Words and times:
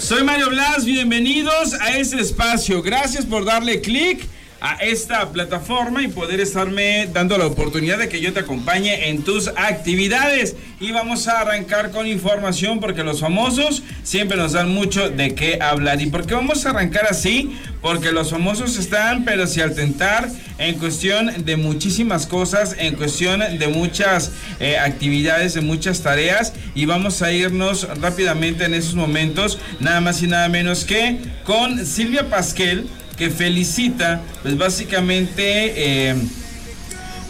Soy 0.00 0.24
Mario 0.24 0.48
Blas, 0.48 0.84
bienvenidos 0.84 1.74
a 1.74 1.96
este 1.98 2.20
espacio. 2.20 2.82
Gracias 2.82 3.26
por 3.26 3.44
darle 3.44 3.80
clic 3.80 4.26
a 4.60 4.74
esta 4.76 5.30
plataforma 5.30 6.02
y 6.02 6.08
poder 6.08 6.40
estarme 6.40 7.08
dando 7.12 7.38
la 7.38 7.46
oportunidad 7.46 7.98
de 7.98 8.08
que 8.08 8.20
yo 8.20 8.32
te 8.32 8.40
acompañe 8.40 9.08
en 9.08 9.22
tus 9.22 9.48
actividades. 9.48 10.56
Y 10.80 10.92
vamos 10.92 11.28
a 11.28 11.40
arrancar 11.40 11.90
con 11.90 12.06
información 12.06 12.80
porque 12.80 13.04
los 13.04 13.20
famosos 13.20 13.82
siempre 14.02 14.36
nos 14.36 14.52
dan 14.52 14.70
mucho 14.70 15.10
de 15.10 15.34
qué 15.34 15.58
hablar. 15.60 16.00
¿Y 16.00 16.06
por 16.06 16.26
qué 16.26 16.34
vamos 16.34 16.66
a 16.66 16.70
arrancar 16.70 17.06
así? 17.08 17.56
Porque 17.80 18.10
los 18.10 18.30
famosos 18.30 18.76
están, 18.76 19.24
pero 19.24 19.46
si 19.46 19.60
al 19.60 19.74
tentar, 19.74 20.28
en 20.58 20.78
cuestión 20.78 21.44
de 21.44 21.56
muchísimas 21.56 22.26
cosas, 22.26 22.74
en 22.78 22.96
cuestión 22.96 23.40
de 23.58 23.68
muchas 23.68 24.32
eh, 24.58 24.76
actividades, 24.76 25.54
de 25.54 25.60
muchas 25.60 26.02
tareas. 26.02 26.52
Y 26.74 26.86
vamos 26.86 27.22
a 27.22 27.32
irnos 27.32 27.86
rápidamente 28.00 28.64
en 28.64 28.74
esos 28.74 28.94
momentos, 28.94 29.58
nada 29.78 30.00
más 30.00 30.22
y 30.22 30.26
nada 30.26 30.48
menos 30.48 30.84
que 30.84 31.18
con 31.44 31.86
Silvia 31.86 32.28
Pasquel 32.28 32.86
que 33.18 33.30
felicita, 33.30 34.22
pues 34.42 34.56
básicamente 34.56 35.72
eh, 35.76 36.14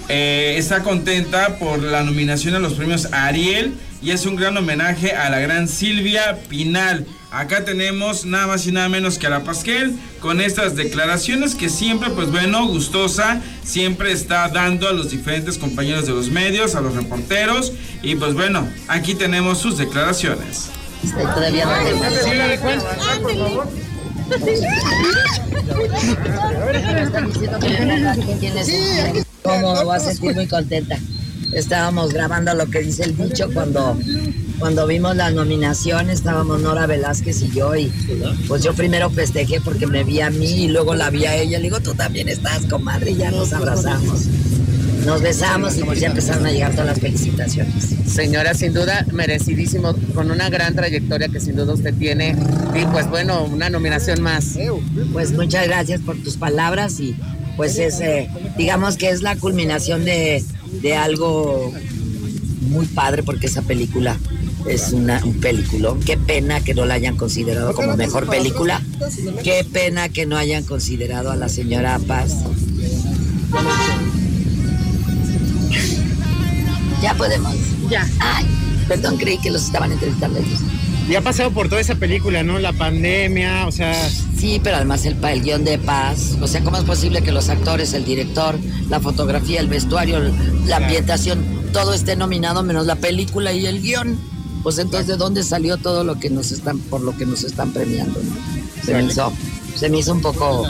eh, 0.08 0.54
está 0.58 0.82
contenta 0.82 1.58
por 1.58 1.82
la 1.82 2.02
nominación 2.04 2.54
a 2.54 2.58
los 2.58 2.74
premios 2.74 3.08
Ariel 3.12 3.74
y 4.02 4.10
es 4.10 4.26
un 4.26 4.36
gran 4.36 4.56
homenaje 4.56 5.12
a 5.12 5.28
la 5.30 5.40
gran 5.40 5.66
Silvia 5.66 6.38
Pinal. 6.48 7.06
Acá 7.30 7.64
tenemos 7.64 8.24
nada 8.24 8.46
más 8.46 8.66
y 8.66 8.72
nada 8.72 8.88
menos 8.88 9.18
que 9.18 9.26
a 9.26 9.30
la 9.30 9.44
Pasquel 9.44 9.94
con 10.20 10.40
estas 10.40 10.76
declaraciones 10.76 11.54
que 11.54 11.68
siempre, 11.68 12.10
pues 12.10 12.30
bueno, 12.30 12.66
gustosa, 12.66 13.40
siempre 13.64 14.12
está 14.12 14.48
dando 14.48 14.88
a 14.88 14.92
los 14.92 15.10
diferentes 15.10 15.58
compañeros 15.58 16.06
de 16.06 16.12
los 16.12 16.30
medios, 16.30 16.74
a 16.74 16.80
los 16.80 16.94
reporteros. 16.94 17.72
Y 18.02 18.14
pues 18.14 18.34
bueno, 18.34 18.66
aquí 18.88 19.14
tenemos 19.14 19.58
sus 19.58 19.76
declaraciones. 19.76 20.70
Todavía 21.34 21.66
no 21.66 21.72
¿Cómo 29.42 29.84
va 29.86 29.96
a 29.96 30.00
muy 30.34 30.46
contenta? 30.46 30.98
Estábamos 31.52 32.12
grabando 32.12 32.52
lo 32.54 32.66
que 32.66 32.80
dice 32.80 33.04
el 33.04 33.16
dicho 33.16 33.48
cuando, 33.54 33.96
cuando 34.58 34.86
vimos 34.86 35.16
la 35.16 35.30
nominación, 35.30 36.10
estábamos 36.10 36.60
Nora 36.60 36.86
Velázquez 36.86 37.40
y 37.42 37.50
yo, 37.50 37.74
y 37.74 37.90
pues 38.46 38.62
yo 38.62 38.74
primero 38.74 39.08
festejé 39.08 39.60
porque 39.62 39.86
me 39.86 40.04
vi 40.04 40.20
a 40.20 40.28
mí 40.28 40.64
y 40.64 40.68
luego 40.68 40.94
la 40.94 41.08
vi 41.08 41.24
a 41.24 41.34
ella. 41.36 41.58
Le 41.58 41.64
digo, 41.64 41.80
tú 41.80 41.94
también 41.94 42.28
estás, 42.28 42.66
comadre, 42.66 43.12
y 43.12 43.16
ya 43.16 43.30
nos 43.30 43.54
abrazamos. 43.54 44.26
Nos 45.08 45.22
besamos 45.22 45.74
y 45.78 45.84
pues 45.84 46.00
ya 46.00 46.08
empezaron 46.08 46.44
a 46.44 46.52
llegar 46.52 46.72
todas 46.72 46.88
las 46.88 47.00
felicitaciones. 47.00 47.94
Señora, 48.06 48.52
sin 48.52 48.74
duda, 48.74 49.06
merecidísimo, 49.10 49.94
con 50.14 50.30
una 50.30 50.50
gran 50.50 50.74
trayectoria 50.74 51.28
que 51.28 51.40
sin 51.40 51.56
duda 51.56 51.72
usted 51.72 51.94
tiene. 51.94 52.36
Y 52.78 52.84
pues 52.92 53.08
bueno, 53.08 53.44
una 53.44 53.70
nominación 53.70 54.20
más. 54.20 54.58
Pues 55.14 55.32
muchas 55.32 55.66
gracias 55.66 56.02
por 56.02 56.18
tus 56.18 56.36
palabras 56.36 57.00
y 57.00 57.16
pues 57.56 57.78
es, 57.78 58.00
eh, 58.00 58.28
digamos 58.58 58.98
que 58.98 59.08
es 59.08 59.22
la 59.22 59.34
culminación 59.36 60.04
de, 60.04 60.44
de 60.82 60.94
algo 60.94 61.72
muy 62.68 62.84
padre 62.84 63.22
porque 63.22 63.46
esa 63.46 63.62
película 63.62 64.18
es 64.68 64.92
una, 64.92 65.24
un 65.24 65.40
peliculón. 65.40 66.00
Qué 66.00 66.18
pena 66.18 66.60
que 66.60 66.74
no 66.74 66.84
la 66.84 66.92
hayan 66.92 67.16
considerado 67.16 67.72
como 67.72 67.96
mejor 67.96 68.28
película. 68.28 68.82
Qué 69.42 69.64
pena 69.64 70.10
que 70.10 70.26
no 70.26 70.36
hayan 70.36 70.64
considerado 70.64 71.30
a 71.30 71.36
la 71.36 71.48
señora 71.48 71.98
Paz 72.06 72.34
ya 77.02 77.14
podemos. 77.14 77.54
Ya. 77.88 78.08
Ay, 78.20 78.46
perdón, 78.86 79.16
creí 79.16 79.38
que 79.38 79.50
los 79.50 79.64
estaban 79.64 79.92
entrevistando 79.92 80.38
ellos. 80.38 80.60
Y 81.08 81.14
ha 81.14 81.22
pasado 81.22 81.50
por 81.50 81.68
toda 81.70 81.80
esa 81.80 81.94
película, 81.94 82.42
¿no? 82.42 82.58
La 82.58 82.72
pandemia, 82.74 83.66
o 83.66 83.72
sea... 83.72 83.94
Sí, 84.38 84.60
pero 84.62 84.76
además 84.76 85.04
el, 85.06 85.16
el 85.24 85.42
guion 85.42 85.64
de 85.64 85.78
paz. 85.78 86.36
O 86.40 86.46
sea, 86.46 86.62
¿cómo 86.62 86.76
es 86.76 86.84
posible 86.84 87.22
que 87.22 87.32
los 87.32 87.48
actores, 87.48 87.94
el 87.94 88.04
director, 88.04 88.58
la 88.88 89.00
fotografía, 89.00 89.60
el 89.60 89.68
vestuario, 89.68 90.20
la 90.66 90.76
ambientación, 90.76 91.44
todo 91.72 91.94
esté 91.94 92.14
nominado 92.14 92.62
menos 92.62 92.86
la 92.86 92.96
película 92.96 93.52
y 93.52 93.66
el 93.66 93.80
guion? 93.80 94.18
Pues 94.62 94.78
entonces, 94.78 95.08
¿de 95.08 95.16
dónde 95.16 95.42
salió 95.42 95.78
todo 95.78 96.04
lo 96.04 96.20
que 96.20 96.30
nos 96.30 96.52
están, 96.52 96.78
por 96.78 97.00
lo 97.00 97.16
que 97.16 97.24
nos 97.24 97.42
están 97.42 97.72
premiando? 97.72 98.20
Se 98.84 98.92
me 98.92 99.04
hizo, 99.04 99.32
se 99.78 99.88
me 99.88 99.98
hizo 99.98 100.12
un 100.12 100.20
poco... 100.20 100.66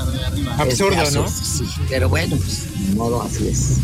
Absurdo, 0.58 1.02
este, 1.02 1.18
¿no? 1.18 1.28
Sí, 1.28 1.64
pero 1.88 2.08
bueno, 2.08 2.36
pues, 2.36 2.88
de 2.88 2.94
modo 2.96 3.22
así 3.22 3.48
es. 3.48 3.78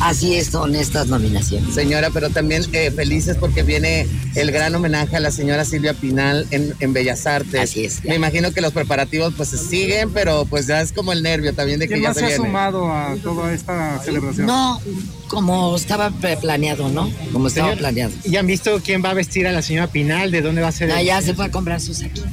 Así 0.00 0.34
es, 0.34 0.48
son 0.48 0.74
estas 0.74 1.06
nominaciones. 1.06 1.74
Señora, 1.74 2.10
pero 2.10 2.30
también 2.30 2.64
eh, 2.72 2.90
felices 2.90 3.36
porque 3.38 3.62
viene 3.62 4.08
el 4.34 4.50
gran 4.50 4.74
homenaje 4.74 5.16
a 5.16 5.20
la 5.20 5.30
señora 5.30 5.64
Silvia 5.64 5.94
Pinal 5.94 6.46
en, 6.50 6.92
Bellas 6.92 7.26
Artes. 7.26 7.60
Así 7.60 7.84
es. 7.84 8.04
Me 8.04 8.16
imagino 8.16 8.52
que 8.52 8.60
los 8.60 8.72
preparativos 8.72 9.34
pues 9.36 9.50
se 9.50 9.58
siguen, 9.58 10.10
pero 10.12 10.44
pues 10.46 10.66
ya 10.66 10.80
es 10.80 10.92
como 10.92 11.12
el 11.12 11.22
nervio 11.22 11.54
también 11.54 11.78
de 11.78 11.88
que 11.88 12.00
ya 12.00 12.12
se, 12.12 12.20
se 12.20 12.34
ha 12.34 12.36
sumado 12.36 12.90
a 12.90 13.14
toda 13.22 13.52
esta 13.52 14.00
celebración? 14.02 14.46
No, 14.46 14.80
como 15.28 15.76
estaba 15.76 16.10
planeado, 16.10 16.88
¿no? 16.88 17.10
Como 17.32 17.48
estaba 17.48 17.74
planeado. 17.76 18.12
¿Y 18.24 18.36
han 18.36 18.46
visto 18.46 18.80
quién 18.84 19.04
va 19.04 19.10
a 19.10 19.14
vestir 19.14 19.46
a 19.46 19.52
la 19.52 19.62
señora 19.62 19.86
Pinal? 19.86 20.30
¿De 20.30 20.42
dónde 20.42 20.62
va 20.62 20.68
a 20.68 20.72
ser? 20.72 20.90
Ah, 20.90 21.02
ya 21.02 21.22
se 21.22 21.34
fue 21.34 21.46
a 21.46 21.50
comprar 21.50 21.80
su 21.80 21.94
saquito. 21.94 22.26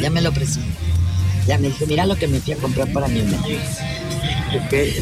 Ya 0.00 0.10
me 0.10 0.20
lo 0.20 0.32
presentó. 0.32 0.68
Ya 1.46 1.58
me 1.58 1.68
dijo, 1.68 1.86
mira 1.86 2.06
lo 2.06 2.16
que 2.16 2.26
me 2.26 2.40
fui 2.40 2.54
a 2.54 2.56
comprar 2.56 2.92
para 2.92 3.08
mi 3.08 3.20
homenaje. 3.20 3.58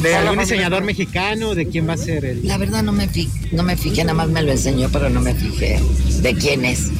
¿De 0.02 0.14
algún 0.14 0.38
diseñador 0.38 0.84
mexicano? 0.84 1.54
¿De 1.54 1.66
quién 1.66 1.88
va 1.88 1.94
a 1.94 1.96
ser 1.96 2.24
el...? 2.24 2.46
La 2.46 2.58
verdad 2.58 2.82
no 2.82 2.92
me, 2.92 3.08
fijé, 3.08 3.48
no 3.52 3.62
me 3.62 3.76
fijé, 3.76 4.02
nada 4.04 4.14
más 4.14 4.28
me 4.28 4.42
lo 4.42 4.52
enseñó, 4.52 4.88
pero 4.90 5.08
no 5.10 5.20
me 5.20 5.34
fijé 5.34 5.80
de 6.20 6.34
quién 6.34 6.64
es. 6.64 6.90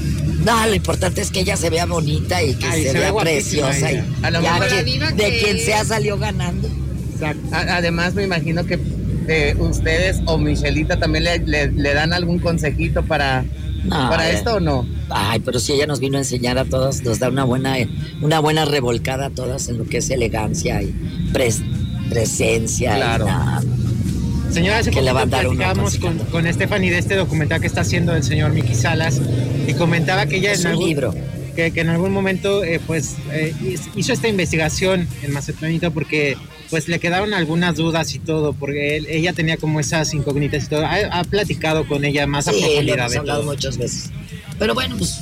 No, 0.45 0.67
lo 0.67 0.75
importante 0.75 1.23
es 1.23 1.31
que 1.31 1.41
ella 1.41 1.57
se 1.57 1.71
vea 1.71 1.87
bonita 1.87 2.43
y 2.43 2.55
que 2.55 2.71
se, 2.71 2.93
vea 2.93 3.15
preciosa. 3.15 3.93
Y 3.93 3.97
de 3.97 5.41
quien 5.43 5.59
sea 5.61 5.85
salió 5.85 6.19
ganando. 6.19 6.69
Además, 7.53 8.15
me 8.15 8.25
imagino 8.25 8.65
que 8.65 8.79
eh, 9.27 9.57
ustedes 9.59 10.21
o 10.27 10.37
Michelita 10.37 10.99
también 10.99 11.25
le, 11.25 11.95
dan 11.95 12.13
algún 12.13 12.39
consejito 12.39 13.03
para, 13.05 13.45
para 13.89 14.31
esto 14.31 14.57
o 14.57 14.61
no. 14.61 14.87
Ay, 15.11 15.41
pero 15.41 15.59
si 15.61 15.73
ella 15.73 15.87
nos 15.87 16.01
vino 16.01 16.17
a 16.17 16.21
enseñar 16.21 16.59
a 16.59 16.65
todos, 16.65 17.03
nos 17.03 17.19
da 17.19 17.29
una 17.29 17.45
buena, 17.45 17.77
una 18.21 18.41
buena 18.41 18.65
revolcada 18.65 19.27
a 19.27 19.31
todas 19.31 19.69
en 19.69 19.79
lo 19.79 19.85
que 19.85 19.99
es 19.99 20.11
elegancia 20.11 20.83
y 20.83 20.95
pres 21.33 21.63
presencia. 22.09 22.97
Claro. 22.97 23.27
Señora, 24.51 24.79
hace 24.79 24.91
que 24.93 25.01
platicamos 25.01 25.99
con, 25.99 26.19
con 26.19 26.53
Stephanie 26.53 26.91
de 26.91 26.99
este 26.99 27.17
documental 27.17 27.61
que 27.61 27.67
está 27.67 27.81
haciendo 27.81 28.15
el 28.15 28.23
señor 28.23 28.53
Miki 28.53 28.75
Salas 28.75 29.21
y 29.67 29.75
comentaba 29.75 30.27
que 30.27 30.37
ella 30.37 30.53
es 30.53 30.61
en 30.61 30.69
algún, 30.69 30.87
libro. 30.87 31.15
Que, 31.57 31.73
en 31.75 31.89
algún 31.89 32.13
momento 32.13 32.63
eh, 32.63 32.81
pues 32.87 33.17
eh, 33.33 33.53
hizo 33.97 34.13
esta 34.13 34.29
investigación 34.29 35.09
en 35.23 35.33
Macetlanito 35.33 35.91
porque 35.91 36.37
pues 36.71 36.89
le 36.89 37.01
quedaron 37.01 37.35
algunas 37.35 37.75
dudas 37.75 38.15
y 38.15 38.21
todo 38.21 38.53
porque 38.53 39.03
ella 39.09 39.33
tenía 39.33 39.57
como 39.57 39.81
esas 39.81 40.15
incógnitas 40.15 40.65
y 40.65 40.69
todo. 40.69 40.87
Ha, 40.87 41.25
platicado 41.25 41.89
con 41.89 42.05
ella 42.05 42.27
más 42.29 42.47
a 42.47 42.53
profundidad. 42.53 42.99
Hemos 42.99 43.17
hablado 43.17 43.43
muchas 43.43 43.77
veces. 43.77 44.11
Pero 44.59 44.75
bueno, 44.75 44.97
pues, 44.97 45.21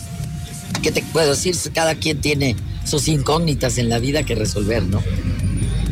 ¿qué 0.82 0.92
te 0.92 1.02
puedo 1.12 1.30
decir? 1.30 1.56
Cada 1.74 1.94
quien 1.94 2.20
tiene 2.20 2.56
sus 2.84 3.08
incógnitas 3.08 3.78
en 3.78 3.88
la 3.88 3.98
vida 3.98 4.24
que 4.24 4.34
resolver, 4.34 4.82
¿no? 4.82 5.02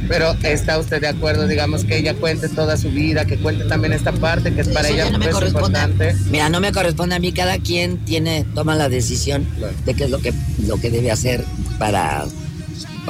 Pero 0.08 0.32
está 0.42 0.76
usted 0.76 1.00
de 1.00 1.06
acuerdo, 1.06 1.46
digamos, 1.46 1.84
que 1.84 1.96
ella 1.96 2.14
cuente 2.14 2.48
toda 2.48 2.76
su 2.76 2.90
vida, 2.90 3.26
que 3.26 3.36
cuente 3.36 3.64
también 3.66 3.92
esta 3.92 4.10
parte 4.10 4.52
que 4.52 4.62
es 4.62 4.68
para 4.68 4.88
ella 4.88 5.08
no 5.08 5.18
me 5.20 5.26
importante. 5.26 6.16
Mira, 6.32 6.48
no 6.48 6.60
me 6.60 6.72
corresponde 6.72 7.14
a 7.14 7.20
mí, 7.20 7.30
cada 7.30 7.58
quien 7.58 7.98
tiene, 7.98 8.44
toma 8.56 8.74
la 8.74 8.88
decisión 8.88 9.46
de 9.86 9.94
qué 9.94 10.04
es 10.04 10.10
lo 10.10 10.18
que, 10.18 10.34
lo 10.66 10.80
que 10.80 10.90
debe 10.90 11.12
hacer 11.12 11.44
para, 11.78 12.24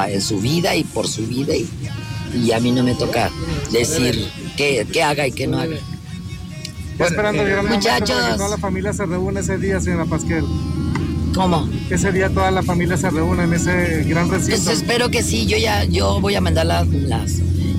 en 0.08 0.20
su 0.20 0.40
vida 0.40 0.76
y 0.76 0.84
por 0.84 1.08
su 1.08 1.26
vida 1.26 1.54
y, 1.56 1.66
y 2.34 2.52
a 2.52 2.60
mí 2.60 2.70
no 2.70 2.82
me 2.82 2.94
toca 2.94 3.30
decir 3.72 4.22
qué, 4.58 4.86
qué 4.92 5.02
haga 5.02 5.26
y 5.26 5.32
qué 5.32 5.46
no 5.46 5.58
haga. 5.58 5.76
Esperando 7.06 7.46
eh, 7.46 7.62
muchachos. 7.62 8.22
Que 8.30 8.36
toda 8.36 8.48
la 8.48 8.58
familia 8.58 8.92
se 8.92 9.06
reúne 9.06 9.40
ese 9.40 9.58
día, 9.58 9.80
señora 9.80 10.04
Pasquel. 10.04 10.44
¿Cómo? 11.34 11.68
Ese 11.90 12.12
día 12.12 12.28
toda 12.28 12.50
la 12.50 12.62
familia 12.62 12.96
se 12.96 13.10
reúne 13.10 13.44
en 13.44 13.54
ese 13.54 14.04
gran 14.04 14.28
recinto. 14.30 14.62
Pues 14.64 14.78
espero 14.78 15.10
que 15.10 15.22
sí. 15.22 15.46
Yo 15.46 15.56
ya 15.56 15.84
yo 15.84 16.20
voy 16.20 16.34
a 16.34 16.40
mandar 16.40 16.66
las, 16.66 16.86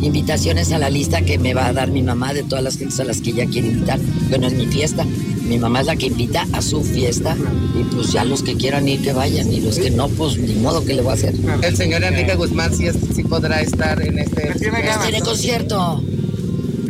invitaciones 0.02 0.72
a 0.72 0.80
la 0.80 0.90
lista 0.90 1.22
que 1.22 1.38
me 1.38 1.54
va 1.54 1.68
a 1.68 1.74
dar 1.74 1.92
mi 1.92 2.02
mamá 2.02 2.34
de 2.34 2.42
todas 2.42 2.64
las 2.64 2.76
gentes 2.76 3.00
a 3.00 3.04
las 3.04 3.22
que 3.22 3.32
ella 3.32 3.46
quiere 3.46 3.68
invitar. 3.68 4.00
Bueno, 4.30 4.48
es 4.48 4.54
mi 4.54 4.66
fiesta. 4.66 5.06
Mi 5.44 5.60
mamá 5.60 5.82
es 5.82 5.86
la 5.86 5.96
que 5.96 6.08
invita 6.08 6.48
a 6.54 6.62
su 6.62 6.82
fiesta 6.82 7.36
y 7.80 7.84
pues 7.94 8.12
ya 8.12 8.24
los 8.24 8.42
que 8.42 8.56
quieran 8.56 8.88
ir 8.88 9.02
que 9.02 9.14
vayan 9.14 9.52
y 9.52 9.60
los 9.60 9.78
que 9.78 9.92
no, 9.92 10.08
pues 10.08 10.38
ni 10.38 10.56
modo 10.56 10.84
que 10.84 10.94
le 10.94 11.02
voy 11.02 11.12
a 11.12 11.14
hacer. 11.14 11.36
El 11.62 11.76
señor 11.76 12.04
Enrique 12.04 12.36
Guzmán 12.36 12.74
sí, 12.74 12.88
sí 13.14 13.24
podrá 13.24 13.62
estar 13.62 14.02
en 14.02 14.18
este... 14.18 14.54
Tiene, 14.58 14.82
ganas, 14.82 15.04
tiene 15.04 15.22
concierto. 15.22 16.02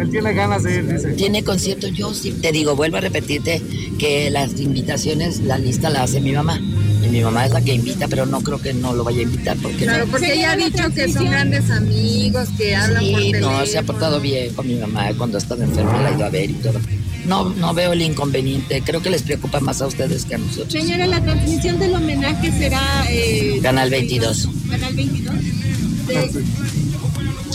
Él 0.02 0.10
tiene 0.10 0.34
ganas 0.34 0.64
de 0.64 0.78
ir, 0.78 0.92
dice. 0.92 1.14
Tiene 1.14 1.44
concierto, 1.44 1.88
yo 1.88 2.14
sí. 2.14 2.32
Te 2.32 2.52
digo, 2.52 2.76
vuelvo 2.76 2.98
a 2.98 3.02
repetirte 3.02 3.62
que 4.00 4.32
las 4.32 4.60
invitaciones, 4.60 5.42
la 5.42 5.60
lista 5.60 5.92
la 5.92 6.04
hace 6.04 6.20
mi 6.20 6.32
mamá. 6.32 6.60
Mi 7.02 7.08
mi 7.10 7.22
mamá 7.22 7.46
es 7.46 7.52
la 7.52 7.62
que 7.62 7.74
invita, 7.74 8.08
pero 8.08 8.26
no 8.26 8.42
creo 8.42 8.60
que 8.60 8.74
no 8.74 8.94
lo 8.94 9.04
vaya 9.04 9.20
a 9.20 9.24
invitar. 9.24 9.58
Porque 9.58 9.84
claro, 9.84 10.08
porque 10.10 10.34
ella 10.34 10.54
ha 10.54 10.56
dicho 10.56 10.84
que 10.96 11.12
son 11.12 11.26
grandes 11.26 11.70
amigos, 11.70 12.50
que 12.58 12.76
hablan 12.76 13.04
sí, 13.04 13.32
no, 13.34 13.66
se 13.66 13.78
ha 13.78 13.84
portado 13.84 14.20
bien 14.20 14.54
con 14.54 14.68
mi 14.68 14.76
mamá 14.76 15.10
cuando 15.18 15.38
estaba 15.38 15.64
enferma, 15.64 16.02
la 16.02 16.10
ha 16.10 16.14
ido 16.14 16.26
a 16.26 16.30
ver 16.30 16.50
y 16.50 16.54
todo. 16.54 16.80
No, 17.26 17.50
no 17.50 17.74
veo 17.76 17.94
el 17.94 18.02
inconveniente. 18.02 18.82
Creo 18.84 19.02
que 19.02 19.12
les 19.12 19.22
preocupa 19.22 19.60
más 19.60 19.82
a 19.82 19.88
ustedes 19.88 20.26
que 20.26 20.36
a 20.36 20.38
nosotros. 20.40 20.74
Señora, 20.74 21.06
la 21.06 21.22
transmisión 21.22 21.78
del 21.78 21.94
homenaje 21.94 22.52
será... 22.52 22.82
Eh, 23.10 23.60
Canal 23.62 23.92
22. 23.92 24.50
Canal 24.70 24.96
22. 24.96 25.36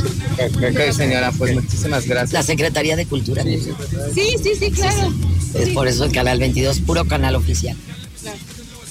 Ok, 0.07 0.93
señora, 0.93 1.33
pues 1.33 1.55
muchísimas 1.55 2.07
gracias. 2.07 2.33
La 2.33 2.43
Secretaría 2.43 2.97
de 2.97 3.07
Cultura. 3.07 3.43
Sí, 3.43 4.37
sí, 4.43 4.53
sí, 4.59 4.71
claro. 4.71 5.13
Es 5.55 5.71
por 5.71 5.89
eso 5.89 6.05
el 6.05 6.13
Canal 6.13 6.39
22, 6.39 6.81
puro 6.81 7.05
canal 7.07 7.35
oficial. 7.35 7.77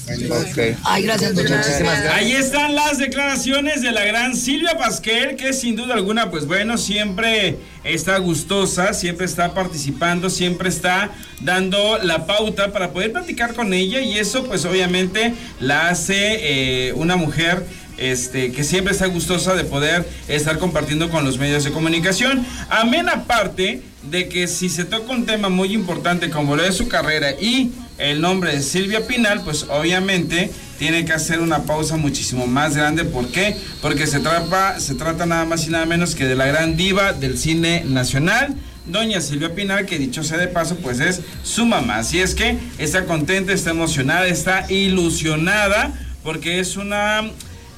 Okay. 0.08 0.76
Ay, 0.84 1.02
gracias, 1.02 1.34
muchachos. 1.34 1.82
Ahí 2.12 2.32
están 2.32 2.76
las 2.76 2.98
declaraciones 2.98 3.82
de 3.82 3.90
la 3.90 4.04
gran 4.04 4.36
Silvia 4.36 4.78
Pasquel, 4.78 5.34
que 5.34 5.52
sin 5.52 5.74
duda 5.74 5.94
alguna, 5.94 6.30
pues 6.30 6.46
bueno, 6.46 6.78
siempre 6.78 7.56
está 7.82 8.16
gustosa, 8.18 8.94
siempre 8.94 9.26
está 9.26 9.52
participando, 9.52 10.30
siempre 10.30 10.68
está 10.68 11.10
dando 11.40 11.98
la 11.98 12.24
pauta 12.24 12.72
para 12.72 12.92
poder 12.92 13.12
platicar 13.12 13.54
con 13.54 13.74
ella 13.74 14.00
y 14.00 14.16
eso 14.16 14.44
pues 14.44 14.64
obviamente 14.64 15.34
la 15.58 15.88
hace 15.88 16.88
eh, 16.88 16.92
una 16.92 17.16
mujer 17.16 17.64
este, 17.98 18.52
que 18.52 18.64
siempre 18.64 18.92
está 18.92 19.06
gustosa 19.06 19.54
de 19.54 19.64
poder 19.64 20.08
estar 20.28 20.58
compartiendo 20.58 21.10
con 21.10 21.24
los 21.24 21.38
medios 21.38 21.64
de 21.64 21.72
comunicación. 21.72 22.46
Amén 22.68 23.08
aparte 23.08 23.82
de 24.10 24.28
que 24.28 24.46
si 24.46 24.68
se 24.68 24.84
toca 24.84 25.12
un 25.12 25.26
tema 25.26 25.48
muy 25.48 25.72
importante 25.72 26.30
como 26.30 26.56
lo 26.56 26.62
de 26.62 26.72
su 26.72 26.88
carrera 26.88 27.32
y 27.32 27.72
el 27.98 28.20
nombre 28.20 28.52
de 28.52 28.62
Silvia 28.62 29.06
Pinal, 29.06 29.42
pues 29.42 29.64
obviamente 29.70 30.50
tiene 30.78 31.04
que 31.04 31.12
hacer 31.12 31.40
una 31.40 31.62
pausa 31.62 31.96
muchísimo 31.96 32.46
más 32.46 32.76
grande. 32.76 33.04
¿Por 33.04 33.28
qué? 33.28 33.56
Porque 33.80 34.06
se 34.06 34.20
trata, 34.20 34.78
se 34.80 34.94
trata 34.94 35.26
nada 35.26 35.44
más 35.44 35.66
y 35.66 35.70
nada 35.70 35.86
menos 35.86 36.14
que 36.14 36.26
de 36.26 36.34
la 36.34 36.46
gran 36.46 36.76
diva 36.76 37.12
del 37.12 37.38
cine 37.38 37.84
nacional. 37.86 38.54
Doña 38.86 39.20
Silvia 39.20 39.54
Pinal, 39.54 39.86
que 39.86 39.98
dicho 39.98 40.22
sea 40.22 40.38
de 40.38 40.46
paso, 40.46 40.76
pues 40.76 41.00
es 41.00 41.20
su 41.42 41.66
mamá. 41.66 41.96
Así 41.96 42.20
es 42.20 42.34
que 42.34 42.56
está 42.78 43.04
contenta, 43.06 43.52
está 43.52 43.70
emocionada, 43.70 44.26
está 44.28 44.70
ilusionada, 44.70 45.92
porque 46.22 46.60
es 46.60 46.76
una 46.76 47.22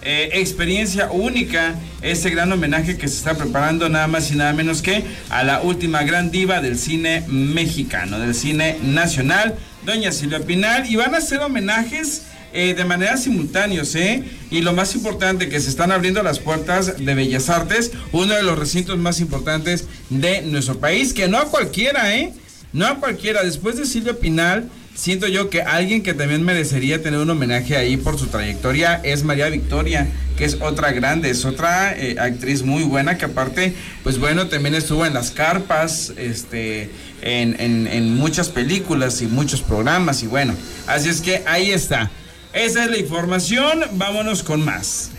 eh, 0.02 0.30
experiencia 0.34 1.10
única 1.10 1.74
este 2.02 2.30
gran 2.30 2.52
homenaje 2.52 2.96
que 2.96 3.08
se 3.08 3.16
está 3.16 3.36
preparando 3.36 3.88
nada 3.88 4.06
más 4.06 4.30
y 4.30 4.36
nada 4.36 4.52
menos 4.52 4.80
que 4.80 5.02
a 5.30 5.42
la 5.42 5.60
última 5.60 6.04
gran 6.04 6.30
diva 6.30 6.60
del 6.60 6.78
cine 6.78 7.24
mexicano, 7.28 8.18
del 8.18 8.34
cine 8.34 8.78
nacional, 8.82 9.56
doña 9.84 10.12
Silvia 10.12 10.40
Pinal, 10.40 10.88
y 10.88 10.96
van 10.96 11.14
a 11.14 11.18
hacer 11.18 11.40
homenajes 11.40 12.22
eh, 12.52 12.74
de 12.74 12.84
manera 12.84 13.16
simultáneos, 13.16 13.94
¿eh? 13.94 14.24
Y 14.50 14.62
lo 14.62 14.72
más 14.72 14.94
importante, 14.94 15.48
que 15.48 15.60
se 15.60 15.68
están 15.68 15.92
abriendo 15.92 16.22
las 16.22 16.38
puertas 16.38 17.04
de 17.04 17.14
Bellas 17.14 17.50
Artes, 17.50 17.92
uno 18.12 18.34
de 18.34 18.42
los 18.42 18.58
recintos 18.58 18.96
más 18.98 19.20
importantes 19.20 19.86
de 20.08 20.42
nuestro 20.42 20.78
país, 20.78 21.12
que 21.12 21.28
no 21.28 21.38
a 21.38 21.50
cualquiera, 21.50 22.16
¿eh? 22.16 22.32
No 22.72 22.86
a 22.86 23.00
cualquiera, 23.00 23.42
después 23.42 23.76
de 23.76 23.84
Silvia 23.84 24.14
Pinal, 24.14 24.70
siento 24.98 25.28
yo 25.28 25.48
que 25.48 25.62
alguien 25.62 26.02
que 26.02 26.12
también 26.12 26.42
merecería 26.42 27.00
tener 27.00 27.20
un 27.20 27.30
homenaje 27.30 27.76
ahí 27.76 27.96
por 27.96 28.18
su 28.18 28.26
trayectoria 28.26 29.00
es 29.04 29.22
María 29.22 29.48
Victoria, 29.48 30.08
que 30.36 30.44
es 30.44 30.58
otra 30.60 30.90
grande, 30.90 31.30
es 31.30 31.44
otra 31.44 31.96
eh, 31.96 32.16
actriz 32.18 32.64
muy 32.64 32.82
buena 32.82 33.16
que 33.16 33.26
aparte, 33.26 33.74
pues 34.02 34.18
bueno, 34.18 34.48
también 34.48 34.74
estuvo 34.74 35.06
en 35.06 35.14
las 35.14 35.30
carpas, 35.30 36.12
este, 36.16 36.90
en, 37.22 37.56
en 37.60 38.14
muchas 38.16 38.48
películas 38.48 39.22
y 39.22 39.26
muchos 39.26 39.62
programas 39.62 40.22
y 40.24 40.26
bueno, 40.26 40.54
así 40.88 41.08
es 41.08 41.20
que 41.20 41.42
ahí 41.46 41.70
está. 41.70 42.10
Esa 42.52 42.84
es 42.84 42.90
la 42.90 42.98
información, 42.98 43.80
vámonos 43.92 44.42
con 44.42 44.64
más. 44.64 45.12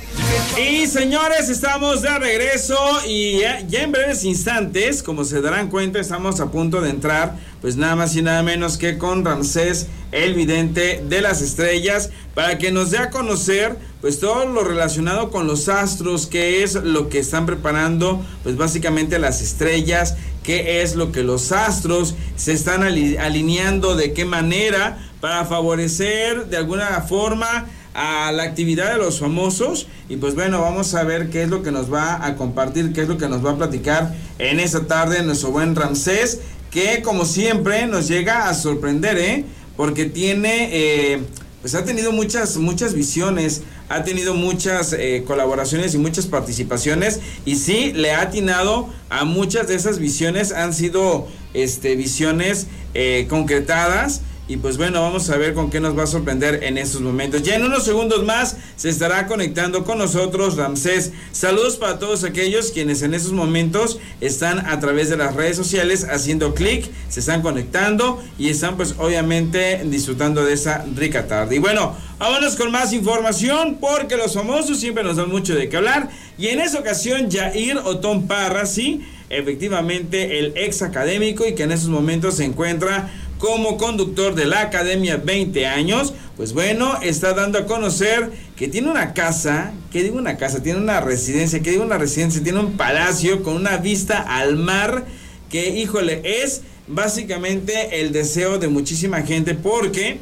Y 0.57 0.87
señores, 0.87 1.49
estamos 1.49 2.01
de 2.01 2.19
regreso 2.19 2.77
y 3.07 3.39
ya, 3.39 3.59
en 3.59 3.91
breves 3.91 4.23
instantes, 4.23 5.01
como 5.01 5.23
se 5.23 5.41
darán 5.41 5.69
cuenta, 5.69 5.99
estamos 5.99 6.39
a 6.39 6.51
punto 6.51 6.81
de 6.81 6.89
entrar, 6.89 7.35
pues 7.61 7.77
nada 7.77 7.95
más 7.95 8.15
y 8.15 8.21
nada 8.21 8.43
menos 8.43 8.77
que 8.77 8.97
con 8.97 9.23
Ramsés, 9.23 9.87
el 10.11 10.33
vidente 10.33 11.03
de 11.07 11.21
las 11.21 11.41
estrellas, 11.41 12.09
para 12.35 12.57
que 12.57 12.71
nos 12.71 12.91
dé 12.91 12.97
a 12.97 13.09
conocer, 13.09 13.77
pues 14.01 14.19
todo 14.19 14.45
lo 14.45 14.63
relacionado 14.63 15.29
con 15.31 15.47
los 15.47 15.69
astros, 15.69 16.27
qué 16.27 16.63
es 16.63 16.75
lo 16.75 17.09
que 17.09 17.19
están 17.19 17.45
preparando, 17.45 18.25
pues 18.43 18.57
básicamente 18.57 19.19
las 19.19 19.41
estrellas, 19.41 20.15
qué 20.43 20.81
es 20.81 20.95
lo 20.95 21.11
que 21.11 21.23
los 21.23 21.51
astros 21.51 22.15
se 22.35 22.53
están 22.53 22.83
alineando, 22.83 23.95
de 23.95 24.13
qué 24.13 24.25
manera, 24.25 25.09
para 25.21 25.45
favorecer 25.45 26.47
de 26.47 26.57
alguna 26.57 27.01
forma 27.01 27.67
a 28.01 28.31
la 28.31 28.43
actividad 28.43 28.93
de 28.93 28.97
los 28.97 29.19
famosos 29.19 29.87
y 30.07 30.15
pues 30.15 30.33
bueno, 30.33 30.61
vamos 30.61 30.95
a 30.95 31.03
ver 31.03 31.29
qué 31.29 31.43
es 31.43 31.49
lo 31.49 31.61
que 31.61 31.71
nos 31.71 31.93
va 31.93 32.25
a 32.25 32.37
compartir, 32.37 32.93
qué 32.93 33.01
es 33.01 33.09
lo 33.09 33.17
que 33.17 33.27
nos 33.27 33.45
va 33.45 33.51
a 33.51 33.57
platicar 33.57 34.15
en 34.37 34.61
esta 34.61 34.87
tarde 34.87 35.21
nuestro 35.21 35.51
buen 35.51 35.75
Ramsés, 35.75 36.39
que 36.71 37.01
como 37.01 37.25
siempre 37.25 37.87
nos 37.87 38.07
llega 38.07 38.47
a 38.47 38.53
sorprender, 38.53 39.17
¿eh? 39.17 39.43
Porque 39.75 40.05
tiene, 40.05 40.69
eh, 40.71 41.23
pues 41.59 41.75
ha 41.75 41.83
tenido 41.83 42.13
muchas, 42.13 42.55
muchas 42.55 42.93
visiones, 42.93 43.63
ha 43.89 44.05
tenido 44.05 44.33
muchas 44.33 44.93
eh, 44.93 45.25
colaboraciones 45.27 45.93
y 45.93 45.97
muchas 45.97 46.25
participaciones 46.25 47.19
y 47.43 47.57
sí, 47.57 47.91
le 47.91 48.13
ha 48.13 48.21
atinado 48.21 48.87
a 49.09 49.25
muchas 49.25 49.67
de 49.67 49.75
esas 49.75 49.99
visiones, 49.99 50.53
han 50.53 50.73
sido 50.73 51.27
este, 51.53 51.97
visiones 51.97 52.67
eh, 52.93 53.27
concretadas 53.29 54.21
y 54.49 54.57
pues 54.57 54.77
bueno, 54.77 55.03
vamos 55.03 55.29
a 55.29 55.37
ver 55.37 55.53
con 55.53 55.69
qué 55.69 55.79
nos 55.79 55.95
va 55.95 56.03
a 56.03 56.07
sorprender 56.07 56.63
en 56.63 56.79
estos 56.79 57.01
momentos. 57.01 57.43
Ya 57.43 57.55
en 57.55 57.63
unos 57.63 57.85
segundos 57.85 58.25
más 58.25 58.57
se 58.77 58.89
estará 58.89 59.27
conectando 59.27 59.85
con 59.85 59.99
nosotros 59.99 60.57
Ramsés. 60.57 61.11
Saludos 61.31 61.77
para 61.77 61.99
todos 61.99 62.23
aquellos 62.23 62.71
quienes 62.71 63.03
en 63.03 63.13
estos 63.13 63.31
momentos 63.31 63.99
están 64.21 64.65
a 64.65 64.79
través 64.79 65.07
de 65.11 65.17
las 65.17 65.35
redes 65.35 65.55
sociales 65.55 66.07
haciendo 66.09 66.55
clic, 66.55 66.89
se 67.09 67.19
están 67.19 67.43
conectando 67.43 68.23
y 68.39 68.49
están 68.49 68.75
pues 68.75 68.95
obviamente 68.97 69.83
disfrutando 69.85 70.43
de 70.43 70.53
esa 70.53 70.83
rica 70.95 71.27
tarde. 71.27 71.57
Y 71.57 71.59
bueno, 71.59 71.95
vámonos 72.17 72.55
con 72.55 72.71
más 72.71 72.91
información 72.91 73.77
porque 73.79 74.17
los 74.17 74.33
famosos 74.33 74.79
siempre 74.79 75.03
nos 75.03 75.17
dan 75.17 75.29
mucho 75.29 75.53
de 75.53 75.69
qué 75.69 75.77
hablar. 75.77 76.09
Y 76.39 76.47
en 76.47 76.59
esa 76.59 76.79
ocasión 76.79 77.29
Jair 77.29 77.77
Otón 77.77 78.25
Parra, 78.25 78.65
sí, 78.65 79.05
efectivamente 79.29 80.39
el 80.39 80.53
ex 80.55 80.81
académico 80.81 81.45
y 81.45 81.53
que 81.53 81.63
en 81.63 81.71
estos 81.71 81.89
momentos 81.89 82.37
se 82.37 82.45
encuentra 82.45 83.11
como 83.39 83.77
conductor 83.77 84.35
de 84.35 84.45
la 84.45 84.61
Academia 84.61 85.17
20 85.17 85.65
años, 85.65 86.13
pues 86.35 86.53
bueno, 86.53 86.99
está 87.01 87.33
dando 87.33 87.57
a 87.57 87.65
conocer 87.65 88.31
que 88.55 88.67
tiene 88.67 88.91
una 88.91 89.13
casa, 89.13 89.71
que 89.91 90.03
digo 90.03 90.17
una 90.17 90.37
casa, 90.37 90.61
tiene 90.61 90.79
una 90.79 90.99
residencia, 90.99 91.61
que 91.61 91.71
digo 91.71 91.83
una 91.83 91.97
residencia, 91.97 92.43
tiene 92.43 92.59
un 92.59 92.77
palacio 92.77 93.41
con 93.41 93.55
una 93.55 93.77
vista 93.77 94.19
al 94.19 94.57
mar, 94.57 95.05
que 95.49 95.69
híjole, 95.69 96.21
es 96.43 96.61
básicamente 96.87 98.01
el 98.01 98.11
deseo 98.11 98.59
de 98.59 98.67
muchísima 98.67 99.21
gente 99.21 99.55
porque 99.55 100.19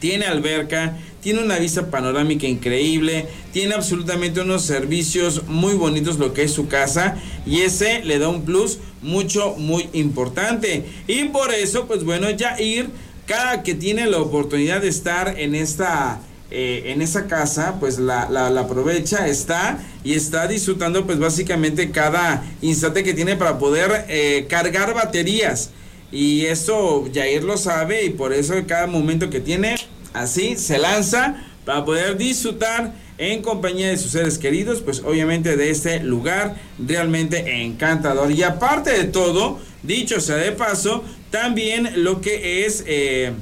tiene 0.00 0.26
alberca, 0.26 0.98
tiene 1.22 1.40
una 1.40 1.58
vista 1.58 1.88
panorámica 1.88 2.46
increíble, 2.48 3.26
tiene 3.52 3.74
absolutamente 3.74 4.40
unos 4.40 4.62
servicios 4.62 5.44
muy 5.46 5.74
bonitos 5.74 6.18
lo 6.18 6.34
que 6.34 6.42
es 6.42 6.52
su 6.52 6.66
casa 6.66 7.16
y 7.46 7.60
ese 7.60 8.04
le 8.04 8.18
da 8.18 8.28
un 8.28 8.44
plus 8.44 8.78
mucho, 9.02 9.54
muy 9.56 9.88
importante. 9.92 10.84
Y 11.06 11.24
por 11.26 11.54
eso, 11.54 11.86
pues 11.86 12.04
bueno, 12.04 12.28
ya 12.30 12.60
ir 12.60 12.90
cada 13.26 13.62
que 13.62 13.74
tiene 13.74 14.06
la 14.06 14.18
oportunidad 14.18 14.82
de 14.82 14.88
estar 14.88 15.38
en 15.38 15.54
esta... 15.54 16.20
Eh, 16.54 16.92
en 16.92 17.00
esa 17.00 17.28
casa, 17.28 17.76
pues 17.80 17.98
la, 17.98 18.28
la, 18.28 18.48
aprovecha, 18.60 19.26
está 19.26 19.82
y 20.04 20.12
está 20.12 20.46
disfrutando 20.46 21.06
pues 21.06 21.18
básicamente 21.18 21.90
cada 21.90 22.44
instante 22.60 23.02
que 23.02 23.14
tiene 23.14 23.36
para 23.36 23.58
poder 23.58 24.04
eh, 24.10 24.44
cargar 24.50 24.92
baterías. 24.92 25.70
Y 26.10 26.44
eso 26.44 27.08
Jair 27.14 27.42
lo 27.42 27.56
sabe 27.56 28.04
y 28.04 28.10
por 28.10 28.34
eso 28.34 28.52
cada 28.66 28.86
momento 28.86 29.30
que 29.30 29.40
tiene 29.40 29.76
así 30.12 30.56
se 30.56 30.78
lanza 30.78 31.36
para 31.64 31.84
poder 31.84 32.16
disfrutar 32.16 32.92
en 33.18 33.42
compañía 33.42 33.88
de 33.88 33.98
sus 33.98 34.12
seres 34.12 34.38
queridos, 34.38 34.80
pues 34.80 35.00
obviamente 35.00 35.56
de 35.56 35.70
este 35.70 36.00
lugar 36.00 36.56
realmente 36.78 37.62
encantador. 37.62 38.32
Y 38.32 38.42
aparte 38.42 38.90
de 38.90 39.04
todo, 39.04 39.60
dicho 39.82 40.20
sea 40.20 40.36
de 40.36 40.52
paso, 40.52 41.04
también 41.30 42.02
lo 42.02 42.20
que 42.20 42.66
es 42.66 42.82
eh, 42.86 43.32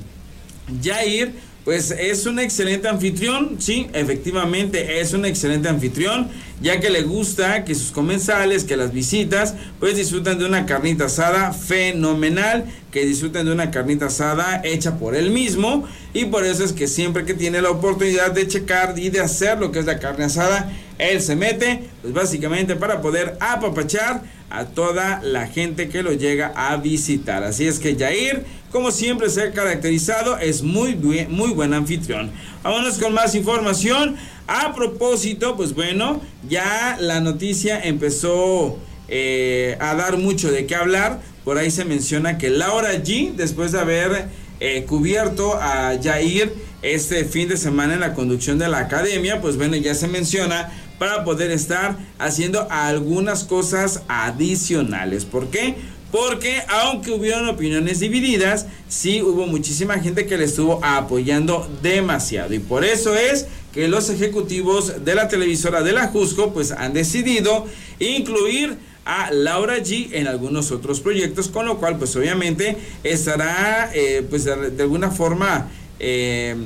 Jair 0.83 1.33
pues 1.65 1.91
es 1.91 2.27
un 2.27 2.39
excelente 2.39 2.89
anfitrión, 2.89 3.57
sí, 3.59 3.89
efectivamente 3.93 5.01
es 5.01 5.13
un 5.13 5.25
excelente 5.25 5.69
anfitrión, 5.69 6.29
ya 6.63 6.81
que 6.81 6.91
le 6.91 7.03
gusta 7.03 7.65
que 7.65 7.75
sus 7.75 7.91
comensales, 7.91 8.65
que 8.65 8.77
las 8.77 8.93
visitas, 8.93 9.55
pues 9.79 9.97
disfruten 9.97 10.39
de 10.39 10.47
una 10.47 10.67
carnita 10.67 11.07
asada 11.07 11.53
fenomenal, 11.53 12.65
que 12.91 13.05
disfruten 13.05 13.47
de 13.47 13.53
una 13.53 13.71
carnita 13.71 14.07
asada 14.07 14.63
hecha 14.65 14.99
por 14.99 15.15
él 15.15 15.31
mismo, 15.31 15.87
y 16.13 16.27
por 16.27 16.45
eso 16.45 16.65
es 16.65 16.73
que 16.73 16.89
siempre 16.89 17.25
que 17.25 17.35
tiene 17.35 17.63
la 17.63 17.71
oportunidad 17.71 18.33
de 18.33 18.49
checar 18.49 18.99
y 18.99 19.11
de 19.11 19.21
hacer 19.21 19.59
lo 19.59 19.71
que 19.71 19.79
es 19.79 19.87
la 19.87 19.99
carne 19.99 20.25
asada, 20.25 20.73
él 20.99 21.21
se 21.23 21.37
mete, 21.37 21.85
pues 22.03 22.13
básicamente 22.13 22.77
para 22.77 23.01
poder 23.01 23.37
apapachar 23.41 24.23
a 24.51 24.65
toda 24.67 25.21
la 25.23 25.47
gente 25.47 25.89
que 25.89 26.03
lo 26.03 26.13
llega 26.13 26.53
a 26.57 26.77
visitar. 26.77 27.45
Así 27.45 27.67
es 27.67 27.79
que 27.79 27.95
Jair, 27.97 28.45
como 28.71 28.91
siempre 28.91 29.29
se 29.31 29.43
ha 29.43 29.53
caracterizado, 29.53 30.39
es 30.39 30.63
muy, 30.63 30.95
muy 30.95 31.51
buen 31.51 31.75
anfitrión. 31.75 32.31
Vámonos 32.63 32.99
con 32.99 33.13
más 33.13 33.35
información. 33.35 34.17
A 34.47 34.75
propósito, 34.75 35.57
pues 35.57 35.75
bueno, 35.75 36.21
ya 36.49 36.97
la 37.01 37.21
noticia 37.21 37.81
empezó 37.81 38.79
eh, 39.09 39.77
a 39.81 39.95
dar 39.95 40.19
mucho 40.19 40.51
de 40.51 40.67
qué 40.67 40.75
hablar. 40.75 41.21
Por 41.45 41.59
ahí 41.59 41.71
se 41.71 41.85
menciona 41.85 42.39
que 42.39 42.51
Laura 42.51 42.93
G, 42.95 43.35
después 43.35 43.73
de 43.73 43.81
haber 43.81 44.29
eh, 44.61 44.85
cubierto 44.87 45.55
a 45.55 45.99
Jair 46.03 46.53
este 46.83 47.25
fin 47.25 47.49
de 47.49 47.57
semana 47.57 47.95
en 47.95 48.01
la 48.01 48.15
conducción 48.15 48.59
de 48.59 48.69
la 48.69 48.79
academia, 48.79 49.41
pues 49.41 49.57
bueno, 49.57 49.77
ya 49.77 49.95
se 49.95 50.07
menciona 50.07 50.71
para 50.99 51.25
poder 51.25 51.51
estar 51.51 51.97
haciendo 52.19 52.69
algunas 52.71 53.45
cosas 53.45 54.03
adicionales. 54.09 55.25
¿Por 55.25 55.49
qué? 55.49 55.77
Porque 56.11 56.63
aunque 56.69 57.13
hubieron 57.13 57.49
opiniones 57.49 58.01
divididas, 58.01 58.67
sí 58.89 59.23
hubo 59.23 59.47
muchísima 59.47 59.99
gente 59.99 60.27
que 60.27 60.37
le 60.37 60.45
estuvo 60.45 60.85
apoyando 60.85 61.69
demasiado. 61.83 62.53
Y 62.55 62.59
por 62.59 62.85
eso 62.85 63.15
es 63.15 63.47
que 63.73 63.87
los 63.89 64.11
ejecutivos 64.11 65.05
de 65.05 65.15
la 65.15 65.29
televisora 65.29 65.83
de 65.83 65.93
la 65.93 66.09
Jusco 66.09 66.53
pues 66.53 66.73
han 66.73 66.93
decidido 66.93 67.67
incluir 68.01 68.77
a 69.05 69.31
Laura 69.31 69.79
G 69.79 70.11
en 70.13 70.27
algunos 70.27 70.71
otros 70.73 71.01
proyectos, 71.01 71.49
con 71.49 71.67
lo 71.67 71.79
cual 71.79 71.99
pues 71.99 72.15
obviamente 72.17 72.77
estará 73.03 73.91
eh, 73.95 74.25
pues 74.29 74.45
de, 74.45 74.83
alguna 74.83 75.11
forma 75.11 75.69
eh, 75.99 76.57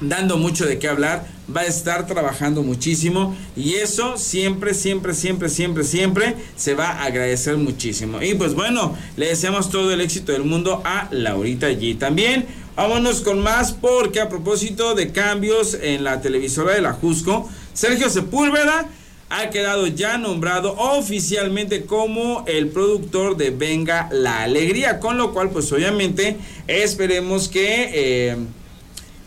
dando 0.00 0.36
mucho 0.36 0.64
de 0.66 0.78
qué 0.78 0.88
hablar, 0.88 1.26
va 1.54 1.62
a 1.62 1.66
estar 1.66 2.06
trabajando 2.06 2.62
muchísimo 2.62 3.36
y 3.56 3.74
eso 3.74 4.16
siempre, 4.16 4.74
siempre, 4.74 5.14
siempre, 5.14 5.48
siempre, 5.48 5.84
siempre 5.84 6.36
se 6.56 6.74
va 6.74 6.88
a 6.88 7.04
agradecer 7.04 7.56
muchísimo. 7.56 8.22
Y 8.22 8.34
pues 8.34 8.54
bueno, 8.54 8.96
le 9.16 9.26
deseamos 9.26 9.70
todo 9.70 9.92
el 9.92 10.00
éxito 10.00 10.32
del 10.32 10.44
mundo 10.44 10.82
a 10.84 11.08
Laurita 11.10 11.70
G. 11.70 11.98
También 11.98 12.46
vámonos 12.76 13.22
con 13.22 13.40
más 13.40 13.72
porque 13.72 14.20
a 14.20 14.28
propósito 14.28 14.94
de 14.94 15.10
cambios 15.10 15.74
en 15.74 16.04
la 16.04 16.20
televisora 16.20 16.74
de 16.74 16.82
la 16.82 16.92
Jusco, 16.92 17.48
Sergio 17.72 18.10
Sepúlveda 18.10 18.88
ha 19.30 19.50
quedado 19.50 19.86
ya 19.86 20.16
nombrado 20.16 20.74
oficialmente 20.78 21.84
como 21.84 22.44
el 22.46 22.68
productor 22.68 23.36
de 23.36 23.50
Venga 23.50 24.08
la 24.10 24.42
Alegría, 24.42 25.00
con 25.00 25.18
lo 25.18 25.32
cual 25.34 25.50
pues 25.50 25.70
obviamente 25.72 26.36
esperemos 26.66 27.48
que... 27.48 27.90
Eh, 27.92 28.36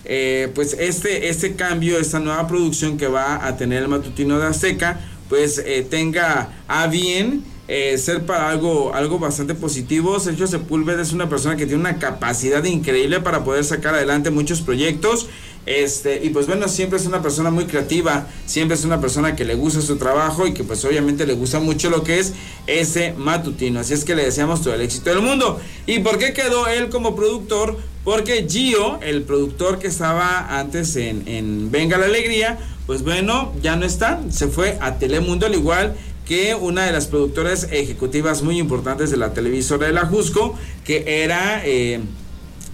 eh, 0.06 0.52
pues 0.56 0.76
este, 0.80 1.30
este 1.30 1.56
cambio, 1.56 2.00
esta 2.00 2.20
nueva 2.20 2.48
producción 2.48 2.98
que 2.98 3.08
va 3.08 3.46
a 3.46 3.58
tener 3.58 3.84
el 3.84 3.88
matutino 3.88 4.40
de 4.40 4.48
Azteca, 4.48 5.00
pues 5.30 5.60
eh, 5.60 5.86
tenga 5.90 6.50
a 6.68 6.88
bien 6.88 7.44
eh, 7.68 7.98
ser 7.98 8.26
para 8.26 8.50
algo, 8.50 8.94
algo 8.94 9.18
bastante 9.18 9.56
positivo. 9.56 10.20
Sergio 10.20 10.46
Sepúlveda 10.46 11.02
es 11.02 11.14
una 11.14 11.30
persona 11.30 11.56
que 11.56 11.66
tiene 11.66 11.80
una 11.80 12.00
capacidad 12.00 12.64
increíble 12.66 13.22
para 13.22 13.46
poder 13.46 13.64
sacar 13.64 13.96
adelante 13.96 14.30
muchos 14.30 14.60
proyectos. 14.60 15.28
Este, 15.66 16.26
y 16.26 16.32
pues 16.32 16.48
bueno, 16.48 16.68
siempre 16.68 16.98
es 16.98 17.06
una 17.06 17.22
persona 17.22 17.52
muy 17.52 17.66
creativa, 17.66 18.28
siempre 18.46 18.76
es 18.76 18.84
una 18.84 19.00
persona 19.00 19.36
que 19.36 19.46
le 19.46 19.54
gusta 19.54 19.80
su 19.80 19.98
trabajo 19.98 20.48
y 20.48 20.54
que 20.54 20.64
pues 20.64 20.84
obviamente 20.84 21.26
le 21.28 21.34
gusta 21.34 21.60
mucho 21.60 21.90
lo 21.90 22.04
que 22.04 22.20
es 22.20 22.34
ese 22.68 23.14
matutino. 23.14 23.80
Así 23.80 23.94
es 23.94 24.04
que 24.04 24.16
le 24.16 24.26
deseamos 24.26 24.62
todo 24.62 24.74
el 24.74 24.82
éxito 24.82 25.12
del 25.12 25.22
mundo. 25.22 25.62
¿Y 25.86 26.00
por 26.00 26.18
qué 26.18 26.34
quedó 26.34 26.68
él 26.68 26.90
como 26.90 27.16
productor? 27.16 27.78
Porque 28.04 28.48
Gio, 28.50 29.00
el 29.02 29.24
productor 29.24 29.78
que 29.78 29.88
estaba 29.88 30.60
antes 30.60 30.96
en, 30.96 31.28
en 31.28 31.72
Venga 31.72 31.98
la 31.98 32.06
Alegría, 32.06 32.58
pues 32.88 33.04
bueno, 33.04 33.54
ya 33.62 33.76
no 33.76 33.86
está, 33.86 34.22
se 34.30 34.48
fue 34.48 34.78
a 34.82 34.98
Telemundo 34.98 35.46
al 35.46 35.54
igual 35.54 35.96
que 36.26 36.56
una 36.56 36.86
de 36.86 36.92
las 36.92 37.08
productoras 37.08 37.68
ejecutivas 37.72 38.42
muy 38.42 38.58
importantes 38.58 39.12
de 39.12 39.18
la 39.18 39.34
televisora 39.34 39.88
de 39.88 39.94
la 39.94 40.06
Jusco, 40.06 40.58
que 40.86 41.24
era 41.24 41.62
eh, 41.66 42.00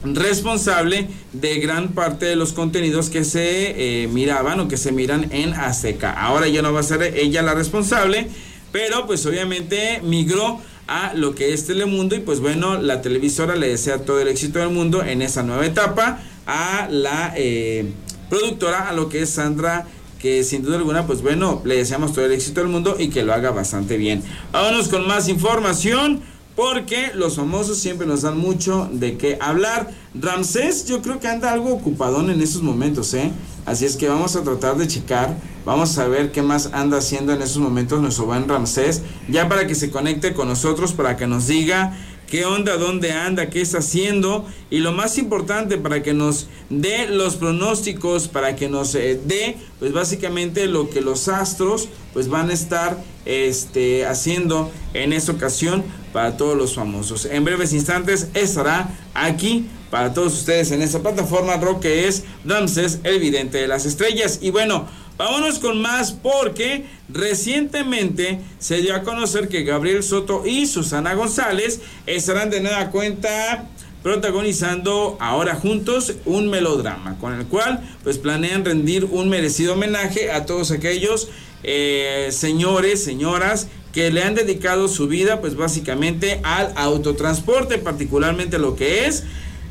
responsable 0.04 1.08
de 1.34 1.60
gran 1.60 1.90
parte 1.90 2.26
de 2.26 2.36
los 2.36 2.54
contenidos 2.54 3.10
que 3.10 3.24
se 3.24 4.04
eh, 4.04 4.08
miraban 4.08 4.60
o 4.60 4.68
que 4.68 4.78
se 4.78 4.92
miran 4.92 5.28
en 5.32 5.54
Azteca. 5.54 6.12
Ahora 6.12 6.48
ya 6.48 6.62
no 6.62 6.72
va 6.72 6.82
a 6.82 6.84
ser 6.84 7.02
ella 7.18 7.42
la 7.42 7.54
responsable, 7.54 8.28
pero 8.72 9.08
pues 9.08 9.26
obviamente 9.26 10.02
migró 10.04 10.62
a 10.88 11.14
lo 11.14 11.36
que 11.36 11.54
es 11.54 11.66
Telemundo 11.66 12.16
y 12.16 12.20
pues 12.20 12.40
bueno, 12.40 12.78
la 12.78 13.02
televisora 13.02 13.56
le 13.56 13.68
desea 13.68 14.00
todo 14.00 14.20
el 14.20 14.28
éxito 14.28 14.60
del 14.60 14.70
mundo 14.70 15.04
en 15.04 15.22
esa 15.22 15.44
nueva 15.44 15.66
etapa 15.66 16.20
a 16.46 16.88
la 16.90 17.34
eh, 17.36 17.92
productora, 18.30 18.90
a 18.90 18.94
lo 18.94 19.10
que 19.10 19.22
es 19.22 19.30
Sandra 19.30 19.86
que 20.18 20.44
sin 20.44 20.64
duda 20.64 20.78
alguna, 20.78 21.06
pues 21.06 21.22
bueno, 21.22 21.62
le 21.64 21.78
deseamos 21.78 22.14
todo 22.14 22.26
el 22.26 22.32
éxito 22.32 22.62
del 22.62 22.70
mundo 22.70 22.96
y 22.98 23.10
que 23.10 23.24
lo 23.24 23.34
haga 23.34 23.52
bastante 23.52 23.98
bien. 23.98 24.24
Vámonos 24.52 24.88
con 24.88 25.08
más 25.08 25.30
información 25.30 26.22
porque 26.56 27.12
los 27.14 27.36
famosos 27.36 27.78
siempre 27.78 28.08
nos 28.08 28.24
dan 28.24 28.38
mucho 28.38 28.90
de 28.92 29.18
qué 29.18 29.38
hablar. 29.40 29.92
Ramsés 30.16 30.88
yo 30.88 31.02
creo 31.02 31.20
que 31.20 31.28
anda 31.28 31.54
algo 31.54 31.72
ocupadón 31.72 32.32
en 32.32 32.42
estos 32.42 32.64
momentos, 32.64 33.14
¿eh? 33.14 33.32
Así 33.68 33.84
es 33.84 33.98
que 33.98 34.08
vamos 34.08 34.38
a 34.38 34.44
tratar 34.44 34.78
de 34.78 34.88
checar, 34.88 35.36
vamos 35.66 35.98
a 35.98 36.08
ver 36.08 36.32
qué 36.32 36.42
más 36.42 36.70
anda 36.72 37.00
haciendo 37.00 37.34
en 37.34 37.42
estos 37.42 37.58
momentos 37.58 38.02
nuestro 38.02 38.26
buen 38.26 38.48
Ramsés, 38.48 39.02
ya 39.28 39.50
para 39.50 39.68
que 39.68 39.76
se 39.76 39.92
conecte 39.92 40.34
con 40.34 40.48
nosotros, 40.48 40.94
para 40.94 41.18
que 41.18 41.28
nos 41.28 41.48
diga 41.48 41.94
qué 42.28 42.46
onda, 42.46 42.78
dónde 42.78 43.12
anda, 43.14 43.50
qué 43.50 43.62
está 43.62 43.80
haciendo 43.80 44.46
y 44.70 44.80
lo 44.80 44.92
más 44.92 45.18
importante 45.18 45.78
para 45.78 46.04
que 46.04 46.14
nos 46.14 46.48
dé 46.70 47.08
los 47.08 47.38
pronósticos, 47.38 48.28
para 48.28 48.56
que 48.56 48.70
nos 48.70 48.94
eh, 48.96 49.20
dé 49.26 49.58
pues 49.80 49.94
básicamente 49.94 50.68
lo 50.68 50.90
que 50.90 51.02
los 51.02 51.28
astros 51.28 51.90
pues 52.14 52.28
van 52.28 52.50
a 52.50 52.54
estar 52.54 52.98
este, 53.26 54.06
haciendo 54.06 54.72
en 54.94 55.14
esta 55.14 55.32
ocasión 55.32 55.84
para 56.14 56.38
todos 56.38 56.58
los 56.58 56.76
famosos. 56.76 57.26
En 57.26 57.44
breves 57.44 57.74
instantes 57.74 58.30
estará 58.34 58.90
aquí 59.14 59.68
para 59.90 60.14
todos 60.14 60.34
ustedes 60.34 60.72
en 60.72 60.82
esta 60.82 61.00
plataforma 61.00 61.58
rock 61.58 61.82
que 61.82 62.08
es 62.08 62.24
Ramses, 62.46 63.00
el 63.04 63.20
vidente 63.20 63.58
de 63.58 63.68
las 63.68 63.86
estrellas. 63.86 64.40
Y 64.42 64.52
bueno, 64.52 64.88
Vámonos 65.18 65.58
con 65.58 65.82
más 65.82 66.12
porque 66.12 66.86
recientemente 67.10 68.40
se 68.60 68.82
dio 68.82 68.96
a 68.96 69.02
conocer 69.02 69.48
que 69.48 69.64
Gabriel 69.64 70.04
Soto 70.04 70.46
y 70.46 70.68
Susana 70.68 71.16
González 71.16 71.82
estarán 72.06 72.52
de 72.52 72.62
nueva 72.62 72.92
cuenta 72.92 73.68
protagonizando 74.04 75.18
ahora 75.20 75.56
juntos 75.56 76.14
un 76.26 76.50
melodrama 76.50 77.18
con 77.20 77.34
el 77.34 77.48
cual 77.48 77.82
pues 78.04 78.20
planean 78.20 78.64
rendir 78.64 79.06
un 79.06 79.28
merecido 79.28 79.74
homenaje 79.74 80.32
a 80.32 80.46
todos 80.46 80.70
aquellos 80.70 81.30
eh, 81.64 82.30
señores, 82.32 83.04
señoras 83.04 83.68
que 83.92 84.12
le 84.12 84.22
han 84.22 84.36
dedicado 84.36 84.88
su 84.88 85.08
vida 85.08 85.42
pues 85.42 85.56
básicamente 85.56 86.40
al 86.44 86.72
autotransporte, 86.76 87.80
particularmente 87.80 88.60
lo 88.60 88.76
que 88.76 89.08
es 89.08 89.24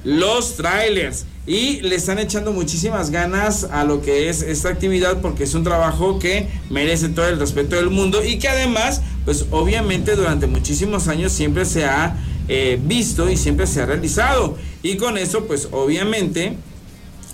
los 0.06 0.54
trailers 0.54 1.26
y 1.48 1.80
le 1.80 1.96
están 1.96 2.20
echando 2.20 2.52
muchísimas 2.52 3.10
ganas 3.10 3.64
a 3.64 3.82
lo 3.82 4.02
que 4.02 4.28
es 4.28 4.40
esta 4.42 4.68
actividad 4.68 5.20
porque 5.20 5.42
es 5.42 5.54
un 5.54 5.64
trabajo 5.64 6.20
que 6.20 6.48
merece 6.70 7.08
todo 7.08 7.28
el 7.28 7.40
respeto 7.40 7.74
del 7.74 7.90
mundo 7.90 8.24
y 8.24 8.38
que 8.38 8.48
además, 8.48 9.02
pues 9.24 9.46
obviamente 9.50 10.14
durante 10.14 10.46
muchísimos 10.46 11.08
años 11.08 11.32
siempre 11.32 11.64
se 11.64 11.86
ha 11.86 12.16
eh, 12.46 12.78
visto 12.80 13.28
y 13.28 13.36
siempre 13.36 13.66
se 13.66 13.82
ha 13.82 13.86
realizado. 13.86 14.56
Y 14.80 14.96
con 14.96 15.18
eso, 15.18 15.46
pues 15.46 15.68
obviamente 15.72 16.56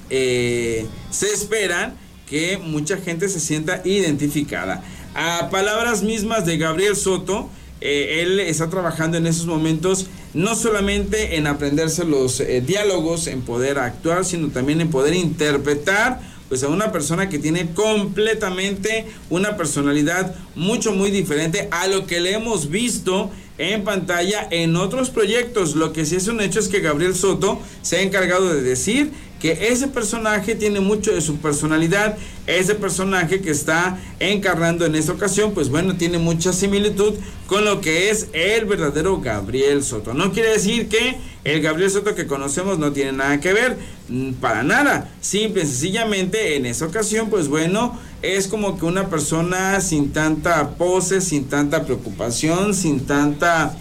eh, 0.08 0.86
se 1.10 1.26
espera 1.30 1.94
que 2.26 2.56
mucha 2.56 2.96
gente 2.96 3.28
se 3.28 3.38
sienta 3.38 3.82
identificada. 3.84 4.82
A 5.14 5.50
palabras 5.50 6.02
mismas 6.02 6.46
de 6.46 6.56
Gabriel 6.56 6.96
Soto, 6.96 7.50
eh, 7.82 8.22
él 8.22 8.40
está 8.40 8.70
trabajando 8.70 9.16
en 9.16 9.26
esos 9.26 9.46
momentos 9.46 10.06
no 10.34 10.54
solamente 10.54 11.36
en 11.36 11.46
aprenderse 11.46 12.04
los 12.04 12.40
eh, 12.40 12.62
diálogos, 12.64 13.26
en 13.26 13.42
poder 13.42 13.78
actuar, 13.78 14.24
sino 14.24 14.48
también 14.48 14.80
en 14.80 14.90
poder 14.90 15.14
interpretar 15.14 16.20
pues 16.48 16.62
a 16.62 16.68
una 16.68 16.92
persona 16.92 17.28
que 17.28 17.38
tiene 17.38 17.72
completamente 17.72 19.06
una 19.30 19.56
personalidad 19.56 20.34
mucho 20.54 20.92
muy 20.92 21.10
diferente 21.10 21.68
a 21.70 21.86
lo 21.86 22.06
que 22.06 22.20
le 22.20 22.34
hemos 22.34 22.68
visto 22.68 23.30
en 23.58 23.84
pantalla 23.84 24.46
en 24.50 24.76
otros 24.76 25.10
proyectos. 25.10 25.74
Lo 25.74 25.92
que 25.92 26.04
sí 26.04 26.16
es 26.16 26.28
un 26.28 26.40
hecho 26.40 26.58
es 26.60 26.68
que 26.68 26.80
Gabriel 26.80 27.14
Soto 27.14 27.60
se 27.82 27.96
ha 27.96 28.02
encargado 28.02 28.52
de 28.52 28.62
decir 28.62 29.10
que 29.42 29.72
ese 29.72 29.88
personaje 29.88 30.54
tiene 30.54 30.78
mucho 30.78 31.12
de 31.12 31.20
su 31.20 31.38
personalidad, 31.38 32.16
ese 32.46 32.76
personaje 32.76 33.40
que 33.40 33.50
está 33.50 33.98
encarnando 34.20 34.86
en 34.86 34.94
esta 34.94 35.10
ocasión, 35.10 35.52
pues 35.52 35.68
bueno, 35.68 35.96
tiene 35.96 36.18
mucha 36.18 36.52
similitud 36.52 37.14
con 37.48 37.64
lo 37.64 37.80
que 37.80 38.10
es 38.10 38.28
el 38.34 38.66
verdadero 38.66 39.20
Gabriel 39.20 39.82
Soto. 39.82 40.14
No 40.14 40.32
quiere 40.32 40.50
decir 40.50 40.88
que 40.88 41.16
el 41.42 41.60
Gabriel 41.60 41.90
Soto 41.90 42.14
que 42.14 42.28
conocemos 42.28 42.78
no 42.78 42.92
tiene 42.92 43.10
nada 43.10 43.40
que 43.40 43.52
ver, 43.52 43.76
mm, 44.08 44.34
para 44.34 44.62
nada. 44.62 45.10
Simple 45.20 45.64
y 45.64 45.66
sencillamente 45.66 46.54
en 46.54 46.64
esa 46.64 46.86
ocasión, 46.86 47.28
pues 47.28 47.48
bueno, 47.48 47.98
es 48.22 48.46
como 48.48 48.78
que 48.78 48.84
una 48.84 49.08
persona 49.08 49.80
sin 49.80 50.12
tanta 50.12 50.70
pose, 50.76 51.20
sin 51.20 51.44
tanta 51.44 51.84
preocupación, 51.84 52.74
sin 52.74 53.00
tanta... 53.06 53.76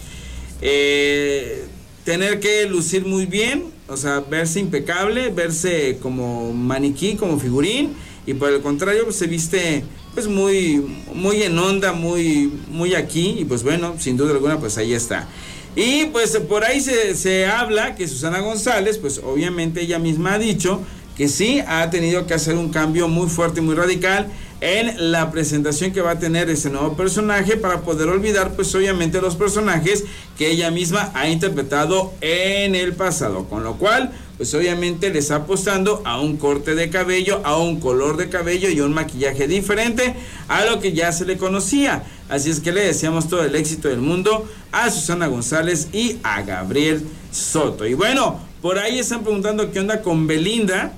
Eh, 0.60 1.66
tener 2.04 2.40
que 2.40 2.66
lucir 2.66 3.06
muy 3.06 3.26
bien, 3.26 3.64
o 3.88 3.96
sea, 3.96 4.20
verse 4.20 4.60
impecable, 4.60 5.30
verse 5.30 5.98
como 6.02 6.52
maniquí, 6.52 7.14
como 7.14 7.38
figurín, 7.38 7.94
y 8.26 8.34
por 8.34 8.52
el 8.52 8.60
contrario, 8.60 9.04
pues, 9.04 9.16
se 9.16 9.26
viste 9.26 9.84
pues 10.14 10.28
muy, 10.28 10.84
muy 11.14 11.42
en 11.42 11.58
onda, 11.58 11.92
muy, 11.92 12.52
muy 12.68 12.94
aquí, 12.94 13.36
y 13.38 13.44
pues 13.44 13.62
bueno, 13.62 13.94
sin 13.98 14.16
duda 14.16 14.32
alguna, 14.32 14.58
pues 14.58 14.76
ahí 14.78 14.92
está. 14.92 15.28
Y 15.74 16.06
pues 16.06 16.36
por 16.36 16.64
ahí 16.64 16.82
se, 16.82 17.14
se 17.14 17.46
habla 17.46 17.94
que 17.94 18.06
Susana 18.06 18.40
González, 18.40 18.98
pues 18.98 19.22
obviamente 19.24 19.80
ella 19.80 19.98
misma 19.98 20.34
ha 20.34 20.38
dicho 20.38 20.82
que 21.16 21.28
sí 21.28 21.62
ha 21.66 21.90
tenido 21.90 22.26
que 22.26 22.34
hacer 22.34 22.56
un 22.56 22.70
cambio 22.70 23.08
muy 23.08 23.28
fuerte 23.28 23.60
y 23.60 23.62
muy 23.62 23.74
radical 23.74 24.28
en 24.62 25.10
la 25.10 25.32
presentación 25.32 25.90
que 25.90 26.00
va 26.00 26.12
a 26.12 26.18
tener 26.20 26.48
ese 26.48 26.70
nuevo 26.70 26.96
personaje 26.96 27.56
para 27.56 27.80
poder 27.80 28.08
olvidar 28.08 28.52
pues 28.54 28.72
obviamente 28.76 29.20
los 29.20 29.34
personajes 29.34 30.04
que 30.38 30.50
ella 30.50 30.70
misma 30.70 31.10
ha 31.14 31.28
interpretado 31.28 32.12
en 32.20 32.76
el 32.76 32.94
pasado, 32.94 33.48
con 33.48 33.64
lo 33.64 33.74
cual 33.74 34.12
pues 34.36 34.54
obviamente 34.54 35.10
le 35.10 35.18
está 35.18 35.36
apostando 35.36 36.00
a 36.04 36.20
un 36.20 36.36
corte 36.36 36.74
de 36.74 36.90
cabello, 36.90 37.40
a 37.44 37.58
un 37.58 37.80
color 37.80 38.16
de 38.16 38.28
cabello 38.28 38.68
y 38.70 38.80
un 38.80 38.94
maquillaje 38.94 39.48
diferente 39.48 40.14
a 40.48 40.64
lo 40.64 40.80
que 40.80 40.92
ya 40.92 41.12
se 41.12 41.24
le 41.24 41.36
conocía. 41.36 42.04
Así 42.28 42.50
es 42.50 42.60
que 42.60 42.72
le 42.72 42.82
deseamos 42.82 43.28
todo 43.28 43.44
el 43.44 43.54
éxito 43.54 43.88
del 43.88 44.00
mundo 44.00 44.48
a 44.70 44.90
Susana 44.90 45.26
González 45.26 45.88
y 45.92 46.18
a 46.22 46.42
Gabriel 46.42 47.04
Soto. 47.30 47.86
Y 47.86 47.94
bueno, 47.94 48.40
por 48.62 48.78
ahí 48.78 49.00
están 49.00 49.22
preguntando 49.22 49.70
qué 49.70 49.80
onda 49.80 50.02
con 50.02 50.26
Belinda. 50.26 50.92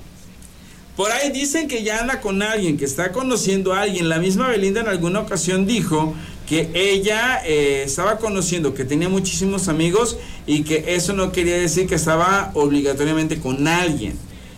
Por 0.97 1.11
ahí 1.11 1.31
dicen 1.33 1.67
que 1.67 1.83
ya 1.83 1.99
anda 1.99 2.21
con 2.21 2.41
alguien, 2.43 2.77
que 2.77 2.85
está 2.85 3.11
conociendo 3.11 3.73
a 3.73 3.83
alguien. 3.83 4.09
La 4.09 4.19
misma 4.19 4.49
Belinda 4.49 4.81
en 4.81 4.89
alguna 4.89 5.21
ocasión 5.21 5.67
dijo 5.67 6.15
que 6.49 6.71
ella 6.75 7.41
eh, 7.45 7.83
estaba 7.85 8.19
conociendo, 8.19 8.75
que 8.75 8.85
tenía 8.85 9.09
muchísimos 9.09 9.69
amigos 9.69 10.19
y 10.47 10.63
que 10.63 10.85
eso 10.95 11.13
no 11.13 11.33
quería 11.33 11.57
decir 11.57 11.89
que 11.89 11.97
estaba 11.97 12.53
obligatoriamente 12.55 13.41
con 13.41 13.67
alguien, 13.67 14.17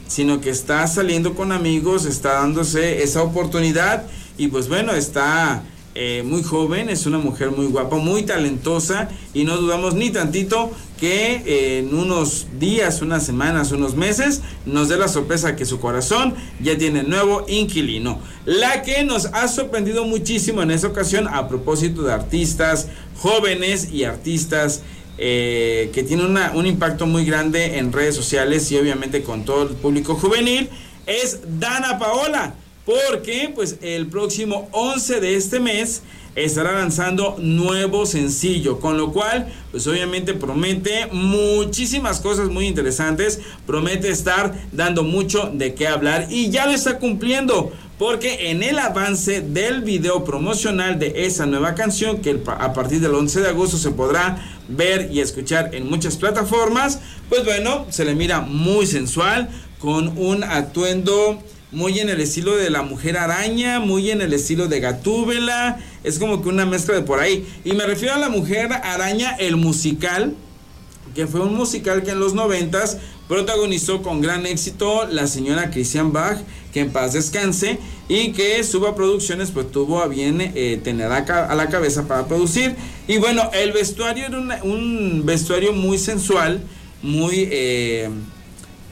sino 0.09 0.41
que 0.41 0.51
está 0.51 0.87
saliendo 0.89 1.35
con 1.35 1.53
amigos, 1.53 2.05
está 2.05 2.35
dándose 2.35 3.03
esa 3.03 3.23
oportunidad 3.23 4.05
y 4.37 4.49
pues 4.49 4.69
bueno, 4.69 4.93
está 4.93 5.63
eh, 5.99 6.23
muy 6.23 6.43
joven, 6.43 6.91
es 6.91 7.07
una 7.07 7.17
mujer 7.17 7.53
muy 7.53 7.65
guapa, 7.69 7.97
muy 7.97 8.23
talentosa 8.23 9.09
y 9.33 9.45
no 9.45 9.57
dudamos 9.57 9.95
ni 9.95 10.11
tantito 10.11 10.71
que 11.01 11.43
eh, 11.47 11.79
en 11.79 11.95
unos 11.95 12.49
días, 12.61 13.01
unas 13.01 13.25
semanas, 13.25 13.73
unos 13.73 13.95
meses 13.95 14.43
nos 14.67 14.91
dé 14.91 14.99
la 14.99 15.09
sorpresa 15.09 15.57
que 15.57 15.65
su 15.65 15.81
corazón 15.81 16.35
ya 16.61 16.77
tiene 16.77 17.03
nuevo 17.03 17.47
inquilino. 17.49 18.21
La 18.45 18.83
que 18.83 19.05
nos 19.05 19.25
ha 19.33 19.49
sorprendido 19.49 20.05
muchísimo 20.05 20.61
en 20.61 20.71
esta 20.71 20.89
ocasión 20.89 21.29
a 21.29 21.49
propósito 21.49 22.03
de 22.03 22.13
artistas 22.13 22.89
jóvenes 23.19 23.91
y 23.91 24.05
artistas 24.05 24.83
eh, 25.17 25.91
que 25.95 26.03
tienen 26.03 26.37
un 26.55 26.67
impacto 26.67 27.07
muy 27.07 27.25
grande 27.25 27.79
en 27.79 27.91
redes 27.91 28.15
sociales 28.15 28.71
y 28.71 28.77
obviamente 28.77 29.23
con 29.23 29.47
todo 29.47 29.63
el 29.63 29.77
público 29.77 30.15
juvenil 30.15 30.69
es 31.07 31.41
Dana 31.59 31.99
Paola 31.99 32.55
porque 32.87 33.51
pues 33.53 33.77
el 33.83 34.07
próximo 34.07 34.69
11 34.71 35.21
de 35.21 35.35
este 35.35 35.59
mes 35.61 36.03
estará 36.37 36.73
lanzando 36.73 37.37
nuevo 37.39 38.07
sencillo, 38.07 38.79
con 38.79 38.97
lo 38.97 39.13
cual 39.13 39.53
pues 39.73 39.87
obviamente 39.89 40.35
promete 40.35 41.07
muchísimas 41.11 42.21
cosas 42.21 42.49
muy 42.49 42.67
interesantes, 42.67 43.41
promete 43.67 44.11
estar 44.11 44.55
dando 44.71 45.03
mucho 45.03 45.51
de 45.53 45.75
qué 45.75 45.89
hablar 45.89 46.29
y 46.31 46.51
ya 46.51 46.67
lo 46.67 46.73
está 46.73 46.99
cumpliendo. 46.99 47.73
Porque 47.99 48.51
en 48.51 48.63
el 48.63 48.79
avance 48.79 49.41
del 49.41 49.81
video 49.81 50.23
promocional 50.23 50.99
de 50.99 51.25
esa 51.25 51.47
nueva 51.47 51.75
canción, 51.75 52.21
que 52.21 52.43
a 52.47 52.75
partir 52.75 53.01
del 53.01 53.15
11 53.15 53.41
de 53.41 53.49
agosto 53.49 53.79
se 53.79 53.91
podrá 53.91 54.37
ver 54.69 55.09
y 55.11 55.21
escuchar 55.21 55.75
en 55.75 55.89
muchas 55.89 56.17
plataformas, 56.19 57.01
pues 57.31 57.47
bueno, 57.47 57.87
se 57.89 58.05
le 58.05 58.15
mira 58.15 58.43
muy 58.43 58.87
sensual, 58.87 59.49
con 59.79 60.19
un 60.19 60.45
atuendo 60.45 61.43
muy 61.73 61.99
en 61.99 62.09
el 62.09 62.21
estilo 62.21 62.57
de 62.57 62.71
la 62.71 62.83
mujer 62.83 63.17
araña, 63.17 63.81
muy 63.81 64.11
en 64.11 64.21
el 64.21 64.33
estilo 64.33 64.69
de 64.69 64.81
Gatúbela, 64.81 65.79
es 66.05 66.19
como 66.19 66.43
que 66.43 66.49
una 66.49 66.65
mezcla 66.65 66.95
de 66.95 67.03
por 67.03 67.21
ahí. 67.21 67.47
Y 67.65 67.73
me 67.73 67.87
refiero 67.87 68.15
a 68.15 68.19
la 68.19 68.29
mujer 68.29 68.73
araña, 68.73 69.37
el 69.39 69.57
musical, 69.57 70.35
que 71.15 71.27
fue 71.27 71.41
un 71.41 71.55
musical 71.55 72.03
que 72.03 72.13
en 72.13 72.21
los 72.21 72.35
noventas 72.35 72.99
protagonizó 73.27 74.03
con 74.03 74.21
gran 74.21 74.47
éxito 74.47 75.07
la 75.11 75.27
señora 75.27 75.71
Christian 75.71 76.13
Bach, 76.13 76.39
que 76.73 76.81
en 76.81 76.93
paz 76.93 77.15
descanse, 77.15 77.79
y 78.09 78.33
que 78.33 78.63
Suba 78.63 78.95
Producciones 78.95 79.51
pues 79.51 79.71
tuvo 79.73 80.01
a 80.01 80.07
bien 80.07 80.41
eh, 80.41 80.81
tener 80.85 81.11
a, 81.11 81.55
la 81.55 81.69
cabeza 81.69 82.07
para 82.07 82.27
producir. 82.27 82.77
Y 83.09 83.19
bueno, 83.19 83.51
el 83.53 83.73
vestuario 83.73 84.27
era 84.27 84.39
un 84.63 85.23
vestuario 85.25 85.73
muy 85.73 85.99
sensual, 85.99 86.61
muy, 87.03 87.49
eh, 87.51 88.09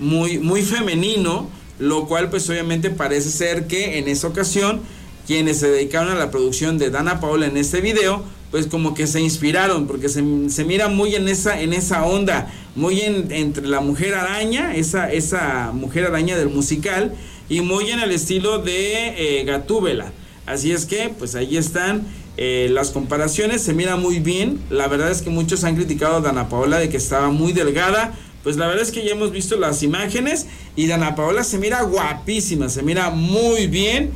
muy, 0.00 0.38
muy 0.38 0.62
femenino, 0.62 1.48
lo 1.78 2.06
cual 2.06 2.30
pues 2.30 2.48
obviamente 2.48 2.90
parece 2.90 3.30
ser 3.30 3.66
que 3.66 3.98
en 3.98 4.08
esa 4.08 4.28
ocasión 4.28 4.80
quienes 5.26 5.58
se 5.58 5.68
dedicaron 5.68 6.10
a 6.10 6.14
la 6.14 6.30
producción 6.30 6.78
de 6.78 6.90
Dana 6.90 7.20
Paola 7.20 7.46
en 7.46 7.56
este 7.56 7.80
video, 7.80 8.22
pues 8.50 8.66
como 8.66 8.94
que 8.94 9.06
se 9.06 9.20
inspiraron, 9.20 9.86
porque 9.86 10.08
se, 10.08 10.22
mira 10.22 10.88
muy 10.88 11.14
en 11.14 11.28
esa, 11.28 11.60
en 11.60 11.72
esa 11.72 12.04
onda, 12.04 12.52
muy 12.76 13.00
entre 13.00 13.66
la 13.66 13.80
mujer 13.80 14.14
araña, 14.14 14.76
esa, 14.76 15.10
esa 15.10 15.72
mujer 15.72 16.04
araña 16.04 16.36
del 16.36 16.50
musical, 16.50 17.14
y 17.48 17.62
muy 17.62 17.90
en 17.90 18.00
el 18.00 18.10
estilo 18.10 18.58
de 18.58 19.40
eh, 19.40 19.44
Gatúbela. 19.44 20.12
Así 20.46 20.72
es 20.72 20.84
que, 20.84 21.10
pues 21.18 21.34
ahí 21.34 21.56
están 21.56 22.06
eh, 22.36 22.68
las 22.70 22.90
comparaciones, 22.90 23.62
se 23.62 23.72
mira 23.72 23.96
muy 23.96 24.18
bien. 24.18 24.60
La 24.70 24.88
verdad 24.88 25.10
es 25.10 25.22
que 25.22 25.30
muchos 25.30 25.64
han 25.64 25.74
criticado 25.74 26.16
a 26.16 26.20
Dana 26.20 26.48
Paola 26.48 26.78
de 26.78 26.88
que 26.88 26.96
estaba 26.96 27.30
muy 27.30 27.52
delgada, 27.52 28.14
pues 28.44 28.56
la 28.56 28.68
verdad 28.68 28.82
es 28.82 28.92
que 28.92 29.04
ya 29.04 29.12
hemos 29.12 29.32
visto 29.32 29.56
las 29.56 29.82
imágenes 29.82 30.46
y 30.76 30.86
Dana 30.86 31.16
Paola 31.16 31.42
se 31.42 31.58
mira 31.58 31.82
guapísima, 31.82 32.68
se 32.68 32.82
mira 32.82 33.10
muy 33.10 33.66
bien 33.66 34.12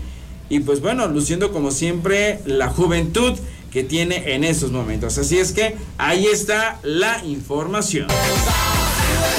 y 0.50 0.60
pues 0.60 0.80
bueno, 0.80 1.08
luciendo 1.08 1.50
como 1.50 1.70
siempre 1.70 2.40
la 2.44 2.68
juventud 2.68 3.32
que 3.72 3.82
tiene 3.82 4.34
en 4.34 4.44
esos 4.44 4.70
momentos. 4.70 5.18
Así 5.18 5.38
es 5.38 5.52
que 5.52 5.76
ahí 5.96 6.26
está 6.26 6.78
la 6.82 7.24
información. 7.24 8.06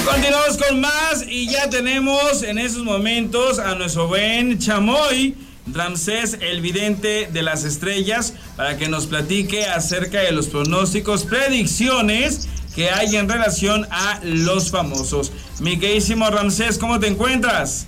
Continuamos 0.04 0.56
con 0.56 0.80
más 0.80 1.24
y 1.28 1.48
ya 1.48 1.70
tenemos 1.70 2.42
en 2.42 2.58
esos 2.58 2.82
momentos 2.82 3.58
a 3.58 3.74
nuestro 3.76 4.08
buen 4.08 4.58
Chamoy. 4.58 5.36
Ramsés, 5.72 6.38
el 6.40 6.60
vidente 6.60 7.28
de 7.32 7.42
las 7.42 7.64
estrellas, 7.64 8.34
para 8.56 8.76
que 8.76 8.88
nos 8.88 9.06
platique 9.06 9.66
acerca 9.66 10.20
de 10.20 10.32
los 10.32 10.48
pronósticos, 10.48 11.24
predicciones 11.24 12.48
que 12.74 12.90
hay 12.90 13.16
en 13.16 13.28
relación 13.28 13.86
a 13.90 14.20
los 14.22 14.70
famosos. 14.70 15.32
Mi 15.60 15.78
queridísimo 15.78 16.28
Ramsés, 16.30 16.78
¿cómo 16.78 17.00
te 17.00 17.08
encuentras? 17.08 17.86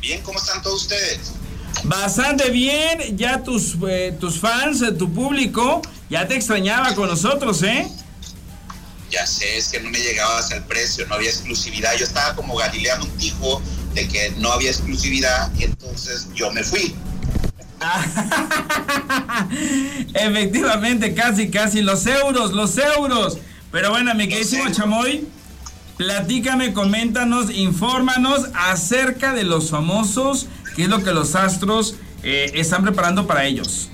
Bien, 0.00 0.20
¿cómo 0.22 0.38
están 0.38 0.62
todos 0.62 0.82
ustedes? 0.82 1.32
Bastante 1.84 2.50
bien, 2.50 3.16
ya 3.16 3.42
tus, 3.42 3.76
eh, 3.88 4.16
tus 4.18 4.38
fans, 4.38 4.80
eh, 4.82 4.92
tu 4.92 5.12
público, 5.12 5.82
ya 6.08 6.26
te 6.26 6.34
extrañaba 6.34 6.94
con 6.94 7.08
nosotros, 7.08 7.62
¿eh? 7.62 7.86
Ya 9.10 9.26
sé, 9.26 9.58
es 9.58 9.68
que 9.68 9.80
no 9.80 9.90
me 9.90 9.98
llegabas 9.98 10.50
al 10.50 10.64
precio, 10.66 11.06
no 11.06 11.14
había 11.14 11.30
exclusividad. 11.30 11.94
Yo 11.96 12.04
estaba 12.04 12.34
como 12.34 12.56
Galilea 12.56 12.96
Montijo 12.96 13.62
de 13.94 14.08
que 14.08 14.30
no 14.38 14.52
había 14.52 14.70
exclusividad 14.70 15.50
y 15.58 15.64
entonces 15.64 16.28
yo 16.34 16.52
me 16.52 16.62
fui. 16.62 16.94
Efectivamente, 20.14 21.14
casi, 21.14 21.50
casi, 21.50 21.82
los 21.82 22.06
euros, 22.06 22.52
los 22.52 22.76
euros. 22.78 23.38
Pero 23.70 23.90
bueno, 23.90 24.14
mi 24.14 24.28
queridísimo 24.28 24.70
Chamoy, 24.70 25.26
platícame, 25.96 26.72
coméntanos, 26.72 27.50
infórmanos 27.50 28.46
acerca 28.54 29.32
de 29.32 29.44
los 29.44 29.70
famosos, 29.70 30.46
qué 30.76 30.84
es 30.84 30.88
lo 30.88 31.02
que 31.02 31.12
los 31.12 31.34
astros 31.34 31.96
eh, 32.22 32.52
están 32.54 32.82
preparando 32.82 33.26
para 33.26 33.44
ellos. 33.44 33.88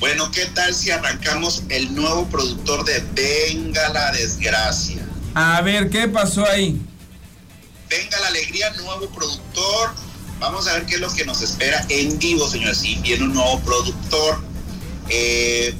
Bueno, 0.00 0.30
¿qué 0.32 0.46
tal 0.46 0.74
si 0.74 0.90
arrancamos 0.90 1.62
el 1.68 1.94
nuevo 1.94 2.26
productor 2.26 2.84
de 2.84 3.04
Venga 3.14 3.88
la 3.90 4.10
Desgracia? 4.10 5.06
A 5.34 5.60
ver, 5.60 5.90
¿qué 5.90 6.08
pasó 6.08 6.44
ahí? 6.44 6.80
Venga 7.92 8.20
la 8.20 8.28
Alegría, 8.28 8.70
nuevo 8.70 9.06
productor. 9.10 9.90
Vamos 10.40 10.66
a 10.66 10.72
ver 10.72 10.86
qué 10.86 10.94
es 10.94 11.00
lo 11.02 11.12
que 11.12 11.26
nos 11.26 11.42
espera 11.42 11.84
en 11.90 12.18
vivo, 12.18 12.48
señores. 12.48 12.78
Sí, 12.78 12.98
viene 13.02 13.24
un 13.24 13.34
nuevo 13.34 13.60
productor. 13.60 14.42
Eh, 15.10 15.74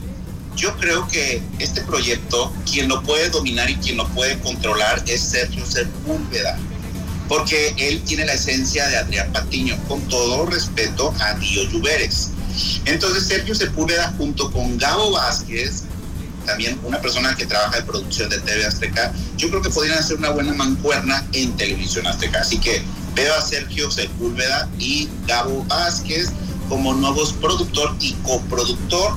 yo 0.55 0.77
creo 0.77 1.09
que 1.09 1.43
este 1.59 1.81
proyecto, 1.81 2.53
quien 2.71 2.89
lo 2.89 3.03
puede 3.03 3.31
dominar 3.31 3.71
y 3.71 3.77
quien 3.77 3.97
lo 3.97 4.07
puede 4.09 4.39
controlar 4.41 5.03
es 5.07 5.23
Sergio 5.23 5.65
Sepúlveda, 5.65 6.59
porque 7.29 7.75
él 7.79 8.03
tiene 8.03 8.27
la 8.27 8.35
esencia 8.35 8.87
de 8.89 8.99
Adrián 8.99 9.33
Patiño, 9.33 9.79
con 9.89 10.07
todo 10.09 10.45
respeto 10.45 11.15
a 11.19 11.33
Dio 11.39 11.65
Lluveres. 11.71 12.29
Entonces 12.85 13.27
Sergio 13.27 13.55
Sepúlveda 13.55 14.13
junto 14.19 14.53
con 14.53 14.77
Gabo 14.77 15.13
Vázquez, 15.13 15.85
también 16.45 16.79
una 16.85 17.01
persona 17.01 17.35
que 17.35 17.47
trabaja 17.47 17.79
en 17.79 17.87
producción 17.87 18.29
de 18.29 18.39
TV 18.41 18.65
Azteca, 18.65 19.13
yo 19.37 19.49
creo 19.49 19.63
que 19.63 19.71
podrían 19.71 19.99
hacer 19.99 20.17
una 20.17 20.31
buena 20.31 20.53
mancuerna 20.55 21.27
en 21.33 21.57
televisión 21.57 22.07
azteca. 22.07 22.41
Así 22.41 22.59
que 22.59 22.83
veo 23.15 23.35
a 23.35 23.41
Sergio 23.41 23.91
Sepúlveda 23.91 24.69
y 24.79 25.09
Gabo 25.27 25.65
Vázquez 25.65 26.31
como 26.69 26.95
nuevos 26.95 27.33
productor 27.35 27.95
y 28.01 28.13
coproductor 28.23 29.15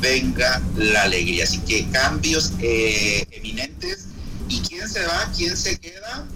venga 0.00 0.62
la 0.76 1.02
alegría. 1.02 1.44
Así 1.44 1.58
que 1.60 1.88
cambios 1.90 2.52
eh, 2.60 3.26
eminentes. 3.30 4.06
¿Y 4.48 4.60
quién 4.60 4.88
se 4.88 5.04
va? 5.04 5.30
¿Quién 5.36 5.56
se 5.56 5.78
queda? 5.78 6.26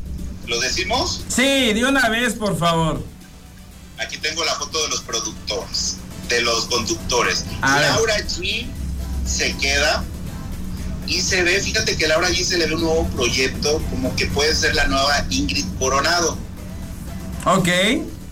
¿Lo 0.46 0.58
decimos? 0.60 1.22
Sí, 1.28 1.72
de 1.72 1.84
una 1.84 2.08
vez, 2.08 2.34
por 2.34 2.58
favor. 2.58 3.02
Aquí 3.98 4.16
tengo 4.18 4.44
la 4.44 4.54
foto 4.54 4.82
de 4.82 4.88
los 4.88 5.00
productores, 5.02 5.96
de 6.28 6.40
los 6.42 6.66
conductores. 6.66 7.44
Laura 7.60 8.16
G 8.26 8.66
se 9.26 9.56
queda. 9.56 10.04
Y 11.08 11.20
se 11.20 11.42
ve, 11.42 11.60
fíjate 11.60 11.96
que 11.96 12.06
Laura 12.06 12.28
allí 12.28 12.44
se 12.44 12.58
le 12.58 12.66
ve 12.66 12.74
un 12.74 12.82
nuevo 12.82 13.06
proyecto, 13.08 13.82
como 13.90 14.14
que 14.14 14.26
puede 14.26 14.54
ser 14.54 14.74
la 14.74 14.86
nueva 14.86 15.24
Ingrid 15.30 15.64
Coronado. 15.78 16.36
Ok, 17.44 17.68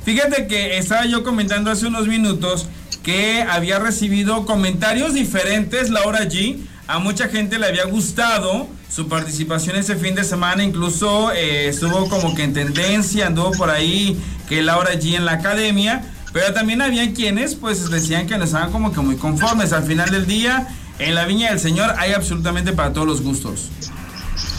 fíjate 0.04 0.46
que 0.46 0.76
estaba 0.76 1.06
yo 1.06 1.24
comentando 1.24 1.70
hace 1.70 1.86
unos 1.86 2.06
minutos 2.06 2.68
que 3.02 3.42
había 3.42 3.78
recibido 3.78 4.44
comentarios 4.44 5.14
diferentes 5.14 5.90
Laura 5.90 6.24
G. 6.24 6.58
A 6.86 6.98
mucha 6.98 7.28
gente 7.28 7.58
le 7.58 7.66
había 7.66 7.84
gustado 7.84 8.68
su 8.90 9.08
participación 9.08 9.76
ese 9.76 9.96
fin 9.96 10.14
de 10.14 10.24
semana, 10.24 10.62
incluso 10.62 11.32
eh, 11.32 11.68
estuvo 11.68 12.08
como 12.08 12.34
que 12.34 12.44
en 12.44 12.52
tendencia, 12.52 13.26
anduvo 13.26 13.52
por 13.52 13.70
ahí 13.70 14.20
que 14.48 14.62
Laura 14.62 14.92
G 14.94 15.16
en 15.16 15.24
la 15.24 15.32
academia, 15.32 16.04
pero 16.32 16.52
también 16.52 16.82
había 16.82 17.12
quienes 17.14 17.54
pues 17.54 17.90
decían 17.90 18.26
que 18.26 18.36
no 18.38 18.44
estaban 18.44 18.70
como 18.70 18.92
que 18.92 19.00
muy 19.00 19.16
conformes. 19.16 19.72
Al 19.72 19.84
final 19.84 20.10
del 20.10 20.26
día, 20.26 20.68
en 20.98 21.14
la 21.14 21.24
Viña 21.24 21.50
del 21.50 21.60
Señor 21.60 21.94
hay 21.98 22.12
absolutamente 22.12 22.72
para 22.72 22.92
todos 22.92 23.06
los 23.06 23.22
gustos. 23.22 23.70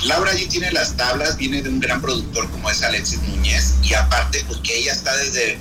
Laura 0.06 0.32
allí 0.32 0.47
tiene 0.47 0.71
las 0.71 0.95
tablas, 0.95 1.38
viene 1.38 1.62
de 1.62 1.69
un 1.69 1.80
gran 1.80 2.02
productor 2.02 2.50
como 2.52 2.69
es 2.69 2.82
Alexis 2.82 3.21
Núñez 3.23 3.76
y 3.84 3.93
aparte 3.93 4.43
porque 4.47 4.78
ella 4.78 4.93
está 4.93 5.15
desde, 5.17 5.58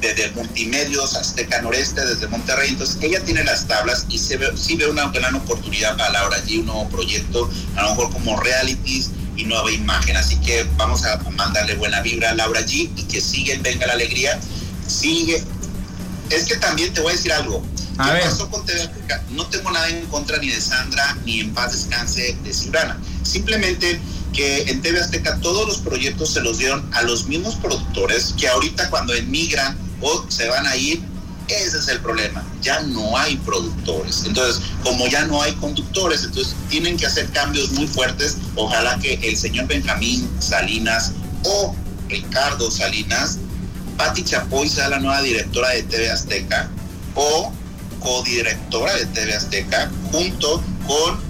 desde 0.00 0.30
Multimedios, 0.32 1.14
Azteca 1.14 1.60
Noreste, 1.62 2.04
desde 2.04 2.26
Monterrey, 2.28 2.70
entonces 2.70 2.98
ella 3.02 3.22
tiene 3.24 3.44
las 3.44 3.66
tablas 3.66 4.06
y 4.08 4.18
se 4.18 4.36
ve, 4.36 4.48
sí 4.56 4.76
ve 4.76 4.88
una 4.88 5.08
gran 5.08 5.34
oportunidad 5.34 5.96
para 5.96 6.10
Laura 6.12 6.36
allí, 6.36 6.58
un 6.58 6.66
nuevo 6.66 6.88
proyecto, 6.88 7.50
a 7.76 7.82
lo 7.82 7.90
mejor 7.90 8.12
como 8.12 8.40
realities 8.40 9.10
y 9.36 9.44
nueva 9.44 9.70
imagen, 9.70 10.16
así 10.16 10.36
que 10.40 10.66
vamos 10.76 11.04
a 11.04 11.18
mandarle 11.30 11.74
buena 11.74 12.00
vibra 12.00 12.30
a 12.30 12.34
Laura 12.34 12.60
allí 12.60 12.92
y 12.96 13.02
que 13.04 13.20
sigue, 13.20 13.58
venga 13.58 13.86
la 13.86 13.94
alegría, 13.94 14.38
sigue. 14.86 15.42
Es 16.30 16.44
que 16.44 16.56
también 16.56 16.92
te 16.94 17.00
voy 17.00 17.12
a 17.12 17.16
decir 17.16 17.32
algo, 17.32 17.64
a 18.00 18.14
¿Qué 18.14 18.24
pasó 18.24 18.50
con 18.50 18.64
TV 18.64 18.82
Azteca? 18.82 19.22
No 19.30 19.46
tengo 19.46 19.70
nada 19.70 19.88
en 19.88 20.06
contra 20.06 20.38
ni 20.38 20.48
de 20.48 20.60
Sandra 20.60 21.16
ni 21.24 21.40
en 21.40 21.52
paz 21.52 21.72
descanse 21.72 22.36
de 22.42 22.52
Cibrana. 22.52 22.98
Simplemente 23.22 24.00
que 24.32 24.62
en 24.62 24.80
TV 24.80 25.00
Azteca 25.00 25.38
todos 25.40 25.66
los 25.66 25.78
proyectos 25.78 26.32
se 26.32 26.40
los 26.40 26.58
dieron 26.58 26.88
a 26.94 27.02
los 27.02 27.26
mismos 27.26 27.56
productores 27.56 28.34
que 28.38 28.48
ahorita 28.48 28.88
cuando 28.90 29.12
emigran 29.12 29.76
o 30.00 30.24
se 30.28 30.48
van 30.48 30.66
a 30.66 30.76
ir, 30.76 31.02
ese 31.48 31.78
es 31.78 31.88
el 31.88 32.00
problema. 32.00 32.44
Ya 32.62 32.80
no 32.80 33.16
hay 33.18 33.36
productores. 33.38 34.24
Entonces, 34.24 34.62
como 34.84 35.06
ya 35.08 35.24
no 35.26 35.42
hay 35.42 35.52
conductores, 35.54 36.24
entonces 36.24 36.54
tienen 36.68 36.96
que 36.96 37.06
hacer 37.06 37.28
cambios 37.30 37.72
muy 37.72 37.86
fuertes. 37.86 38.36
Ojalá 38.54 38.98
que 38.98 39.14
el 39.14 39.36
señor 39.36 39.66
Benjamín 39.66 40.30
Salinas 40.38 41.12
o 41.44 41.74
Ricardo 42.08 42.70
Salinas, 42.70 43.38
Patti 43.96 44.22
Chapoy 44.22 44.68
sea 44.68 44.88
la 44.88 45.00
nueva 45.00 45.22
directora 45.22 45.70
de 45.70 45.82
TV 45.82 46.10
Azteca 46.10 46.70
o 47.14 47.52
codirectora 48.00 48.94
de 48.96 49.06
TV 49.06 49.34
Azteca, 49.34 49.90
junto 50.10 50.62
con 50.86 51.20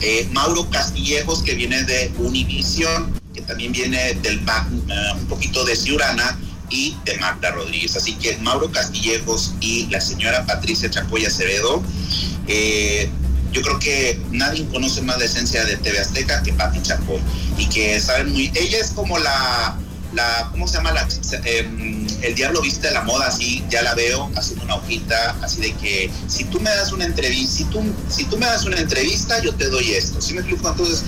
eh, 0.00 0.28
Mauro 0.32 0.68
Castillejos, 0.70 1.42
que 1.42 1.54
viene 1.54 1.82
de 1.84 2.12
Univision, 2.18 3.18
que 3.34 3.42
también 3.42 3.72
viene 3.72 4.14
del 4.14 4.40
uh, 4.40 5.18
un 5.18 5.26
poquito 5.26 5.64
de 5.64 5.76
Ciurana 5.76 6.38
y 6.70 6.96
de 7.04 7.16
Magda 7.18 7.50
Rodríguez. 7.50 7.96
Así 7.96 8.14
que 8.14 8.36
Mauro 8.38 8.70
Castillejos 8.70 9.54
y 9.60 9.86
la 9.86 10.00
señora 10.00 10.46
Patricia 10.46 10.90
Chapoy 10.90 11.24
Acevedo, 11.24 11.82
eh, 12.46 13.10
yo 13.52 13.62
creo 13.62 13.78
que 13.80 14.20
nadie 14.30 14.64
conoce 14.66 15.02
más 15.02 15.18
la 15.18 15.24
esencia 15.24 15.64
de 15.64 15.76
TV 15.76 15.98
Azteca 15.98 16.42
que 16.42 16.52
Pati 16.52 16.80
Chapoy 16.82 17.20
y 17.58 17.68
que 17.68 18.00
saben 18.00 18.32
muy, 18.32 18.50
ella 18.54 18.78
es 18.78 18.92
como 18.92 19.18
la 19.18 19.76
la, 20.12 20.48
¿cómo 20.50 20.66
se 20.66 20.76
llama? 20.76 20.92
La, 20.92 21.06
el 22.22 22.34
diablo 22.34 22.60
viste 22.60 22.90
la 22.90 23.02
moda, 23.02 23.26
así, 23.26 23.64
ya 23.70 23.82
la 23.82 23.94
veo 23.94 24.30
haciendo 24.36 24.64
una 24.64 24.76
hojita, 24.76 25.36
así 25.42 25.60
de 25.60 25.72
que 25.74 26.10
si 26.28 26.44
tú 26.44 26.60
me 26.60 26.70
das 26.70 26.92
una 26.92 27.04
entrevista, 27.04 27.56
si 27.56 27.64
tú, 27.64 27.82
si 28.08 28.24
tú 28.24 28.36
me 28.36 28.46
das 28.46 28.64
una 28.64 28.78
entrevista, 28.78 29.40
yo 29.42 29.54
te 29.54 29.68
doy 29.68 29.92
esto. 29.92 30.20
¿Sí 30.20 30.34
me 30.34 30.40
explico? 30.40 30.68
Entonces, 30.68 31.04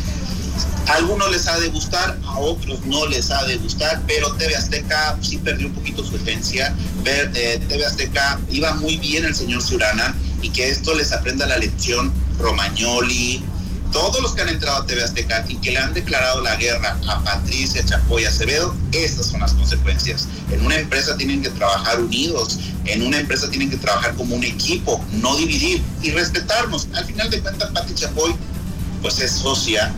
a 0.87 0.95
algunos 0.95 1.31
les 1.31 1.47
ha 1.47 1.59
de 1.59 1.69
gustar, 1.69 2.19
a 2.25 2.39
otros 2.39 2.85
no 2.87 3.07
les 3.07 3.31
ha 3.31 3.45
de 3.45 3.57
gustar, 3.57 4.03
pero 4.07 4.33
TV 4.35 4.57
Azteca 4.57 5.17
sí 5.21 5.39
perdió 5.39 5.69
un 5.69 5.75
poquito 5.75 6.05
su 6.05 6.17
esencia. 6.17 6.75
Ver, 7.03 7.31
eh, 7.35 7.61
TV 7.69 7.85
Azteca 7.85 8.41
iba 8.51 8.75
muy 8.75 8.97
bien 8.99 9.25
el 9.25 9.35
señor 9.35 9.63
Surana 9.63 10.15
y 10.41 10.51
que 10.51 10.69
esto 10.69 10.95
les 10.95 11.13
aprenda 11.13 11.47
la 11.47 11.59
lección 11.59 12.13
Romagnoli, 12.39 13.45
todos 13.93 14.21
los 14.21 14.35
que 14.35 14.43
han 14.43 14.49
entrado 14.49 14.83
a 14.83 14.87
TV 14.87 15.05
Azteca 15.05 15.45
y 15.49 15.57
que 15.57 15.71
le 15.71 15.79
han 15.79 15.95
declarado 15.95 16.41
la 16.41 16.57
guerra 16.57 16.99
a 17.07 17.23
Patricia 17.23 17.85
Chapoy 17.85 18.25
Acevedo, 18.25 18.75
estas 18.91 19.27
son 19.27 19.41
las 19.41 19.53
consecuencias. 19.53 20.27
En 20.51 20.65
una 20.65 20.77
empresa 20.77 21.17
tienen 21.17 21.43
que 21.43 21.51
trabajar 21.51 22.01
unidos, 22.01 22.59
en 22.87 23.03
una 23.03 23.19
empresa 23.19 23.49
tienen 23.51 23.71
que 23.71 23.77
trabajar 23.77 24.15
como 24.15 24.35
un 24.35 24.45
equipo, 24.45 25.05
no 25.13 25.37
dividir 25.37 25.83
y 26.03 26.11
respetarnos. 26.11 26.89
Al 26.95 27.05
final 27.05 27.31
de 27.31 27.41
cuentas, 27.41 27.71
Pati 27.71 27.95
Chapoy, 27.95 28.35
pues 29.03 29.21
es 29.21 29.31
socia 29.33 29.93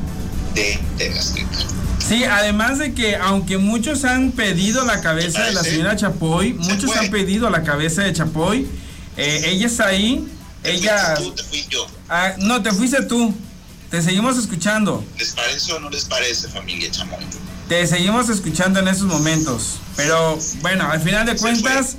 de 0.55 0.79
TV 0.99 1.19
Azteca. 1.19 1.59
Sí, 2.07 2.25
además 2.25 2.79
de 2.79 2.93
que 2.93 3.17
aunque 3.17 3.57
muchos 3.57 4.05
han 4.05 4.33
pedido 4.33 4.85
la 4.85 5.01
cabeza 5.01 5.45
de 5.45 5.53
la 5.53 5.63
señora 5.63 5.97
Chapoy, 5.97 6.53
muchos 6.53 6.95
han 6.97 7.11
pedido 7.11 7.49
la 7.49 7.63
cabeza 7.63 8.03
de 8.03 8.13
Chapoy, 8.13 8.69
eh, 9.17 9.43
ella 9.47 9.67
está 9.67 9.87
ahí, 9.87 10.27
ella... 10.65 11.15
Tú, 11.15 11.31
te 11.31 11.43
fui 11.45 11.65
yo. 11.71 11.87
Ah, 12.09 12.35
no, 12.39 12.63
te 12.63 12.73
fuiste 12.73 13.03
tú. 13.05 13.35
Te 13.95 14.03
seguimos 14.03 14.37
escuchando. 14.37 15.05
¿Les 15.17 15.31
parece 15.35 15.73
o 15.73 15.79
no 15.79 15.89
les 15.89 16.05
parece, 16.07 16.49
familia 16.49 16.91
Chamoy? 16.91 17.25
Te 17.69 17.87
seguimos 17.87 18.29
escuchando 18.29 18.81
en 18.81 18.89
estos 18.89 19.07
momentos. 19.07 19.77
Pero 19.95 20.37
bueno, 20.63 20.91
al 20.91 21.01
final 21.01 21.25
de 21.27 21.37
cuentas, 21.37 21.95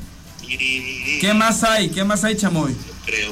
¿qué 0.46 1.34
más 1.34 1.64
hay? 1.64 1.88
¿Qué 1.88 2.04
más 2.04 2.26
hay, 2.26 2.36
Chamoy? 2.36 2.74
Yo 2.74 2.94
creo. 3.06 3.32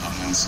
vamos. 0.00 0.46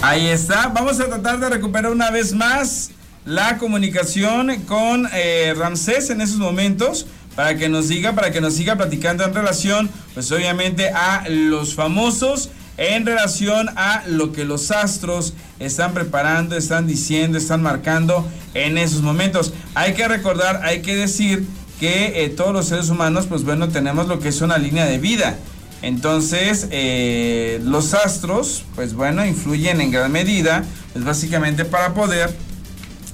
Ahí 0.00 0.28
está. 0.28 0.68
Vamos 0.68 0.98
a 0.98 1.04
tratar 1.04 1.38
de 1.38 1.50
recuperar 1.50 1.92
una 1.92 2.10
vez 2.10 2.32
más 2.32 2.88
la 3.26 3.58
comunicación 3.58 4.62
con 4.62 5.10
eh, 5.12 5.52
Ramsés 5.54 6.08
en 6.08 6.22
esos 6.22 6.38
momentos 6.38 7.04
para 7.34 7.54
que 7.58 7.68
nos 7.68 7.88
diga, 7.88 8.14
para 8.14 8.30
que 8.30 8.40
nos 8.40 8.54
siga 8.54 8.76
platicando 8.76 9.24
en 9.24 9.34
relación, 9.34 9.90
pues 10.14 10.32
obviamente 10.32 10.88
a 10.88 11.28
los 11.28 11.74
famosos 11.74 12.48
en 12.76 13.06
relación 13.06 13.68
a 13.76 14.02
lo 14.06 14.32
que 14.32 14.44
los 14.44 14.70
astros 14.70 15.34
están 15.58 15.94
preparando, 15.94 16.56
están 16.56 16.86
diciendo, 16.86 17.38
están 17.38 17.62
marcando 17.62 18.26
en 18.54 18.78
esos 18.78 19.02
momentos. 19.02 19.52
Hay 19.74 19.94
que 19.94 20.06
recordar, 20.08 20.60
hay 20.62 20.82
que 20.82 20.94
decir 20.94 21.46
que 21.80 22.24
eh, 22.24 22.28
todos 22.28 22.52
los 22.52 22.66
seres 22.66 22.88
humanos, 22.88 23.26
pues 23.26 23.44
bueno, 23.44 23.68
tenemos 23.68 24.08
lo 24.08 24.18
que 24.18 24.28
es 24.28 24.40
una 24.40 24.58
línea 24.58 24.86
de 24.86 24.98
vida. 24.98 25.36
Entonces, 25.82 26.68
eh, 26.70 27.60
los 27.62 27.94
astros, 27.94 28.64
pues 28.74 28.94
bueno, 28.94 29.24
influyen 29.26 29.80
en 29.80 29.90
gran 29.90 30.10
medida, 30.10 30.64
pues 30.92 31.04
básicamente 31.04 31.64
para 31.64 31.94
poder 31.94 32.34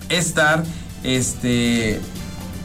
estar, 0.08 0.62
este, 1.02 2.00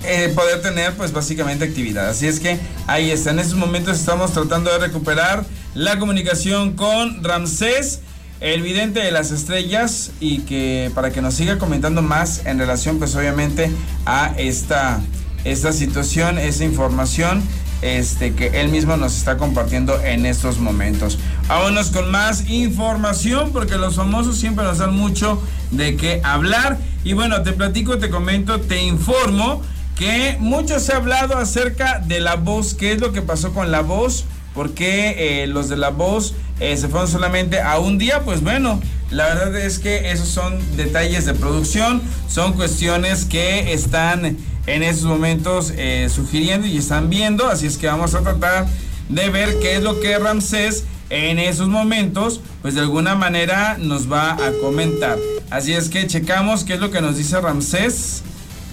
eh, 0.03 0.31
poder 0.35 0.61
tener, 0.61 0.93
pues 0.93 1.11
básicamente 1.11 1.65
actividad. 1.65 2.09
Así 2.09 2.27
es 2.27 2.39
que 2.39 2.59
ahí 2.85 3.09
está. 3.09 3.31
En 3.31 3.39
estos 3.39 3.57
momentos 3.57 3.99
estamos 3.99 4.31
tratando 4.33 4.71
de 4.71 4.77
recuperar 4.77 5.45
la 5.77 5.99
comunicación 5.99 6.73
con 6.73 7.23
Ramsés, 7.23 8.01
el 8.39 8.63
vidente 8.63 8.99
de 8.99 9.11
las 9.11 9.29
estrellas, 9.29 10.09
y 10.19 10.39
que 10.39 10.89
para 10.95 11.11
que 11.11 11.21
nos 11.21 11.35
siga 11.35 11.59
comentando 11.59 12.01
más 12.01 12.47
en 12.47 12.57
relación, 12.57 12.97
pues 12.97 13.15
obviamente, 13.15 13.69
a 14.07 14.33
esta, 14.37 14.99
esta 15.43 15.71
situación, 15.73 16.39
esta 16.39 16.65
información 16.65 17.43
este, 17.83 18.33
que 18.33 18.59
él 18.59 18.69
mismo 18.69 18.97
nos 18.97 19.15
está 19.15 19.37
compartiendo 19.37 20.01
en 20.01 20.25
estos 20.25 20.57
momentos. 20.57 21.19
Vámonos 21.47 21.91
con 21.91 22.09
más 22.09 22.49
información 22.49 23.51
porque 23.53 23.77
los 23.77 23.97
famosos 23.97 24.35
siempre 24.39 24.65
nos 24.65 24.79
dan 24.79 24.95
mucho 24.95 25.39
de 25.69 25.95
qué 25.95 26.21
hablar. 26.23 26.79
Y 27.03 27.13
bueno, 27.13 27.43
te 27.43 27.53
platico, 27.53 27.99
te 27.99 28.09
comento, 28.09 28.61
te 28.61 28.81
informo 28.81 29.61
que 29.95 30.37
mucho 30.39 30.79
se 30.79 30.93
ha 30.93 30.95
hablado 30.95 31.37
acerca 31.37 31.99
de 31.99 32.19
la 32.19 32.35
voz, 32.35 32.73
qué 32.73 32.93
es 32.93 32.99
lo 32.99 33.13
que 33.13 33.21
pasó 33.21 33.53
con 33.53 33.69
la 33.69 33.81
voz 33.81 34.25
porque 34.57 35.43
eh, 35.43 35.47
los 35.47 35.69
de 35.69 35.77
la 35.77 35.91
voz 35.91 36.33
eh, 36.59 36.75
se 36.77 36.87
fueron 36.87 37.07
solamente 37.07 37.61
a 37.61 37.77
un 37.77 37.99
día? 37.99 38.23
Pues 38.25 38.41
bueno, 38.41 38.81
la 39.11 39.27
verdad 39.27 39.55
es 39.55 39.77
que 39.77 40.09
esos 40.11 40.29
son 40.29 40.57
detalles 40.75 41.25
de 41.25 41.35
producción, 41.35 42.01
son 42.27 42.53
cuestiones 42.53 43.25
que 43.25 43.71
están 43.71 44.35
en 44.65 44.83
esos 44.83 45.03
momentos 45.03 45.71
eh, 45.77 46.09
sugiriendo 46.13 46.65
y 46.65 46.75
están 46.75 47.07
viendo, 47.07 47.47
así 47.47 47.67
es 47.67 47.77
que 47.77 47.85
vamos 47.85 48.15
a 48.15 48.21
tratar 48.21 48.65
de 49.09 49.29
ver 49.29 49.59
qué 49.59 49.75
es 49.75 49.83
lo 49.83 49.99
que 49.99 50.17
Ramsés 50.17 50.85
en 51.11 51.37
esos 51.37 51.67
momentos, 51.67 52.41
pues 52.63 52.73
de 52.73 52.81
alguna 52.81 53.13
manera 53.13 53.77
nos 53.79 54.11
va 54.11 54.31
a 54.31 54.51
comentar. 54.59 55.19
Así 55.51 55.73
es 55.73 55.87
que 55.87 56.07
checamos 56.07 56.63
qué 56.63 56.73
es 56.73 56.79
lo 56.79 56.89
que 56.89 56.99
nos 56.99 57.15
dice 57.15 57.39
Ramsés. 57.39 58.23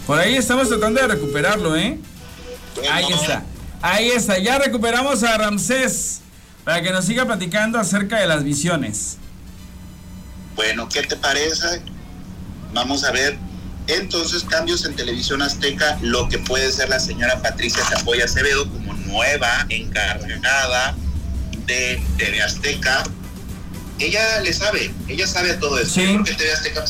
Por 0.07 0.19
ahí 0.19 0.35
estamos 0.35 0.67
tratando 0.71 1.03
de 1.03 1.09
recuperarlo, 1.09 1.77
¿eh? 1.77 1.99
Ahí 2.91 3.05
está. 3.13 3.45
Ahí 3.87 4.09
está, 4.09 4.39
ya 4.39 4.59
recuperamos 4.59 5.23
a 5.25 5.37
Ramsés 5.37 6.23
para 6.65 6.81
que 6.81 6.91
nos 6.91 7.05
siga 7.05 7.27
platicando 7.27 7.79
acerca 7.79 8.19
de 8.19 8.27
las 8.27 8.43
visiones. 8.43 9.19
Bueno, 10.57 10.89
¿qué 10.89 11.03
te 11.03 11.17
parece? 11.17 11.83
Vamos 12.73 13.05
a 13.05 13.11
ver 13.11 13.37
entonces 13.87 14.43
cambios 14.45 14.87
en 14.87 14.97
televisión 14.97 15.43
azteca, 15.43 15.99
lo 16.01 16.31
que 16.31 16.39
puede 16.39 16.73
ser 16.73 16.89
la 16.89 16.99
señora 16.99 17.43
Patricia 17.43 17.83
Chapoy 17.91 18.23
Acevedo 18.23 18.67
como 18.71 18.95
nueva 18.95 19.67
encargada 19.69 20.97
de 21.67 22.03
TV 22.17 22.41
Azteca. 22.41 23.05
ella 23.99 24.41
le 24.41 24.55
sabe, 24.55 24.95
ella 25.09 25.27
sabe 25.27 25.51
a 25.51 25.61
todo 25.61 25.79
eso. 25.79 26.01
Yo 26.01 26.07
creo 26.07 26.25
que 26.25 26.33
TV 26.33 26.53
Azteca, 26.55 26.87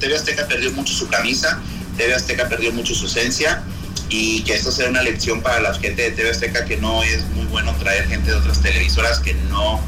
TV 0.00 0.16
Azteca 0.16 0.48
perdió 0.48 0.72
mucho 0.72 0.94
su 0.94 1.06
camisa, 1.06 1.60
TV 1.98 2.14
Azteca 2.14 2.48
perdió 2.48 2.72
mucho 2.72 2.94
su 2.94 3.08
esencia 3.08 3.62
y 4.08 4.42
que 4.42 4.54
esto 4.54 4.70
sea 4.70 4.88
una 4.88 5.02
lección 5.02 5.40
para 5.40 5.60
la 5.60 5.74
gente 5.74 6.02
de 6.02 6.10
TV 6.10 6.30
Azteca 6.30 6.64
que 6.64 6.76
no 6.76 7.02
es 7.02 7.24
muy 7.30 7.46
bueno 7.46 7.74
traer 7.78 8.06
gente 8.08 8.30
de 8.30 8.36
otras 8.36 8.60
televisoras 8.60 9.18
que 9.20 9.34
no 9.34 9.80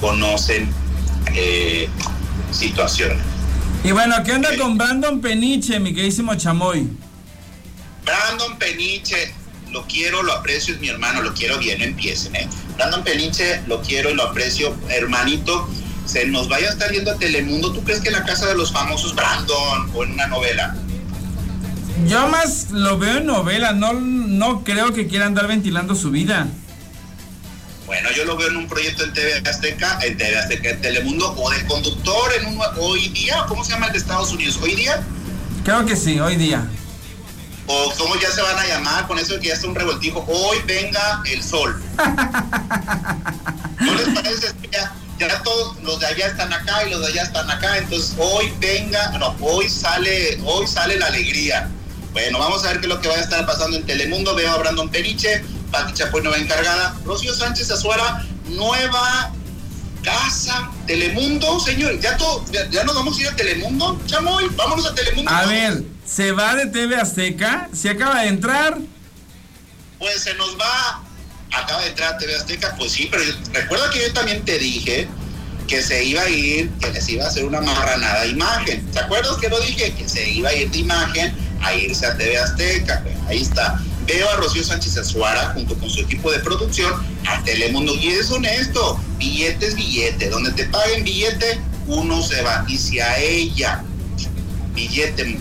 conocen 0.00 0.68
eh, 1.34 1.88
situaciones. 2.50 3.18
Y 3.82 3.92
bueno, 3.92 4.16
¿qué 4.24 4.32
onda 4.32 4.56
con 4.56 4.78
Brandon 4.78 5.20
Peniche, 5.20 5.78
mi 5.78 5.92
queridísimo 5.92 6.34
Chamoy? 6.34 6.88
Brandon 8.04 8.58
Peniche, 8.58 9.34
lo 9.70 9.86
quiero, 9.86 10.22
lo 10.22 10.32
aprecio, 10.32 10.74
es 10.74 10.80
mi 10.80 10.88
hermano, 10.88 11.22
lo 11.22 11.34
quiero 11.34 11.58
bien, 11.58 11.78
no 11.78 11.84
empiecen, 11.84 12.34
¿eh? 12.36 12.48
Brandon 12.76 13.02
Peniche, 13.04 13.60
lo 13.66 13.82
quiero 13.82 14.10
y 14.10 14.14
lo 14.14 14.24
aprecio, 14.24 14.74
hermanito, 14.88 15.68
se 16.06 16.26
nos 16.26 16.48
vaya 16.48 16.68
a 16.68 16.72
estar 16.72 16.92
yendo 16.92 17.12
a 17.12 17.16
Telemundo, 17.16 17.72
¿tú 17.72 17.82
crees 17.82 18.00
que 18.00 18.08
en 18.08 18.14
la 18.14 18.24
casa 18.24 18.46
de 18.46 18.54
los 18.54 18.72
famosos 18.72 19.14
Brandon 19.14 19.90
o 19.94 20.04
en 20.04 20.12
una 20.12 20.26
novela? 20.26 20.76
Yo 22.06 22.28
más 22.28 22.70
lo 22.70 22.98
veo 22.98 23.18
en 23.18 23.26
novela, 23.26 23.72
no, 23.72 23.92
no 23.92 24.64
creo 24.64 24.92
que 24.92 25.06
quiera 25.06 25.26
andar 25.26 25.46
ventilando 25.46 25.94
su 25.94 26.10
vida. 26.10 26.48
Bueno, 27.86 28.10
yo 28.12 28.24
lo 28.24 28.36
veo 28.36 28.48
en 28.48 28.56
un 28.56 28.66
proyecto 28.66 29.04
en 29.04 29.12
TV 29.12 29.42
Azteca, 29.48 29.98
en 30.02 30.16
TV 30.16 30.36
Azteca, 30.36 30.70
en 30.70 30.80
Telemundo, 30.80 31.34
o 31.36 31.50
de 31.50 31.64
conductor 31.66 32.32
en 32.40 32.46
un 32.46 32.60
hoy 32.78 33.08
día, 33.10 33.44
¿cómo 33.46 33.64
se 33.64 33.72
llama 33.72 33.86
el 33.86 33.92
de 33.92 33.98
Estados 33.98 34.32
Unidos? 34.32 34.58
¿Hoy 34.60 34.74
día? 34.74 35.02
Creo 35.64 35.86
que 35.86 35.94
sí, 35.94 36.18
hoy 36.18 36.36
día. 36.36 36.66
O 37.66 37.92
cómo 37.96 38.16
ya 38.16 38.30
se 38.30 38.42
van 38.42 38.58
a 38.58 38.66
llamar 38.66 39.06
con 39.06 39.18
eso 39.18 39.38
que 39.38 39.48
ya 39.48 39.54
está 39.54 39.68
un 39.68 39.74
revoltijo, 39.74 40.24
hoy 40.28 40.58
venga 40.66 41.22
el 41.26 41.42
sol. 41.42 41.80
¿No 43.80 43.94
les 43.94 44.08
parece? 44.08 44.52
Ya, 44.72 44.92
ya 45.18 45.42
todos 45.42 45.80
los 45.82 46.00
de 46.00 46.06
allá 46.06 46.26
están 46.26 46.52
acá 46.52 46.86
y 46.86 46.90
los 46.90 47.00
de 47.00 47.06
allá 47.08 47.22
están 47.22 47.50
acá, 47.50 47.78
entonces 47.78 48.14
hoy 48.18 48.52
venga, 48.58 49.10
no, 49.18 49.36
hoy 49.40 49.68
sale, 49.68 50.40
hoy 50.44 50.66
sale 50.66 50.98
la 50.98 51.06
alegría. 51.06 51.70
Bueno, 52.14 52.38
vamos 52.38 52.64
a 52.64 52.68
ver 52.68 52.78
qué 52.78 52.86
es 52.86 52.92
lo 52.94 53.00
que 53.00 53.08
va 53.08 53.16
a 53.16 53.20
estar 53.20 53.44
pasando 53.44 53.76
en 53.76 53.84
Telemundo. 53.84 54.36
Veo 54.36 54.48
a 54.48 54.56
Brandon 54.56 54.88
Periche, 54.88 55.44
Pati 55.72 55.94
Chapoy 55.94 56.22
nueva 56.22 56.38
encargada, 56.38 56.96
Rocío 57.04 57.34
Sánchez 57.34 57.72
Azuara, 57.72 58.24
nueva 58.46 59.32
casa, 60.04 60.70
Telemundo, 60.86 61.58
señor. 61.58 61.98
Ya 61.98 62.16
todo, 62.16 62.44
ya, 62.70 62.84
nos 62.84 62.94
vamos 62.94 63.18
a 63.18 63.20
ir 63.20 63.26
a 63.26 63.34
Telemundo, 63.34 64.00
Chamoy, 64.06 64.46
vámonos 64.54 64.86
a 64.86 64.94
Telemundo. 64.94 65.28
A 65.28 65.46
ver, 65.46 65.82
¿se 66.06 66.30
va 66.30 66.54
de 66.54 66.66
TV 66.66 66.94
Azteca? 66.94 67.68
¿Se 67.72 67.90
acaba 67.90 68.20
de 68.20 68.28
entrar? 68.28 68.78
Pues 69.98 70.22
se 70.22 70.34
nos 70.34 70.56
va, 70.56 71.02
acaba 71.52 71.82
de 71.82 71.88
entrar 71.88 72.14
a 72.14 72.18
TV 72.18 72.36
Azteca, 72.36 72.76
pues 72.78 72.92
sí, 72.92 73.08
pero 73.10 73.24
recuerda 73.52 73.90
que 73.90 74.00
yo 74.00 74.12
también 74.12 74.44
te 74.44 74.56
dije 74.56 75.08
que 75.66 75.82
se 75.82 76.04
iba 76.04 76.22
a 76.22 76.28
ir, 76.28 76.70
que 76.78 76.92
les 76.92 77.08
iba 77.08 77.24
a 77.24 77.28
hacer 77.28 77.44
una 77.44 77.60
marranada 77.60 78.22
de 78.22 78.28
imagen. 78.28 78.86
¿Te 78.92 79.00
acuerdas 79.00 79.36
que 79.38 79.48
lo 79.48 79.58
dije? 79.58 79.92
Que 79.94 80.08
se 80.08 80.30
iba 80.30 80.50
a 80.50 80.54
ir 80.54 80.70
de 80.70 80.78
imagen 80.78 81.43
a 81.64 81.74
irse 81.74 82.06
a 82.06 82.16
TV 82.16 82.38
Azteca. 82.38 83.02
Ahí 83.28 83.42
está. 83.42 83.80
Veo 84.06 84.28
a 84.28 84.36
Rocío 84.36 84.62
Sánchez 84.62 84.98
Azuara 84.98 85.52
junto 85.54 85.74
con 85.76 85.88
su 85.88 86.00
equipo 86.00 86.30
de 86.30 86.38
producción 86.40 86.92
a 87.26 87.42
Telemundo. 87.42 87.94
Y 87.94 88.08
es 88.08 88.30
honesto, 88.30 89.00
billete 89.18 89.66
es 89.66 89.74
billete. 89.74 90.28
Donde 90.28 90.52
te 90.52 90.64
paguen 90.64 91.04
billete, 91.04 91.60
uno 91.86 92.22
se 92.22 92.42
va. 92.42 92.64
Y 92.68 92.76
si 92.76 93.00
a 93.00 93.18
ella 93.18 93.82
billete 94.74 95.38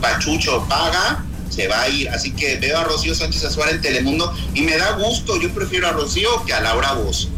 pachucho 0.00 0.66
paga, 0.68 1.24
se 1.50 1.68
va 1.68 1.82
a 1.82 1.88
ir. 1.88 2.08
Así 2.08 2.32
que 2.32 2.56
veo 2.56 2.78
a 2.78 2.84
Rocío 2.84 3.14
Sánchez 3.14 3.44
Azuara 3.44 3.70
en 3.70 3.80
Telemundo 3.80 4.34
y 4.54 4.62
me 4.62 4.76
da 4.76 4.92
gusto. 4.92 5.40
Yo 5.40 5.50
prefiero 5.50 5.88
a 5.88 5.92
Rocío 5.92 6.44
que 6.44 6.52
a 6.52 6.60
Laura 6.60 6.94
Voz. 6.94 7.28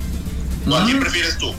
¿A 0.74 0.84
quién 0.84 1.00
prefieres 1.00 1.36
tú? 1.38 1.52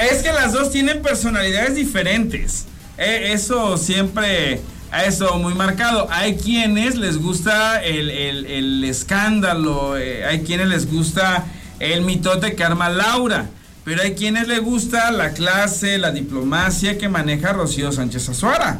Es 0.00 0.22
que 0.22 0.32
las 0.32 0.52
dos 0.52 0.70
tienen 0.70 1.02
personalidades 1.02 1.74
diferentes. 1.74 2.66
Eh, 2.98 3.32
eso 3.32 3.76
siempre 3.78 4.60
a 4.92 5.06
eso 5.06 5.38
muy 5.38 5.54
marcado. 5.54 6.06
Hay 6.10 6.36
quienes 6.36 6.96
les 6.96 7.16
gusta 7.16 7.82
el, 7.82 8.84
escándalo, 8.84 9.96
eh, 9.96 10.24
hay 10.24 10.42
quienes 10.42 10.68
les 10.68 10.88
gusta 10.88 11.46
el 11.80 12.02
mitote 12.02 12.54
que 12.54 12.62
arma 12.62 12.90
Laura, 12.90 13.48
pero 13.84 14.02
hay 14.02 14.14
quienes 14.14 14.46
les 14.46 14.60
gusta 14.60 15.10
la 15.10 15.32
clase, 15.32 15.98
la 15.98 16.12
diplomacia 16.12 16.98
que 16.98 17.08
maneja 17.08 17.54
Rocío 17.54 17.90
Sánchez 17.90 18.28
Azuara. 18.28 18.78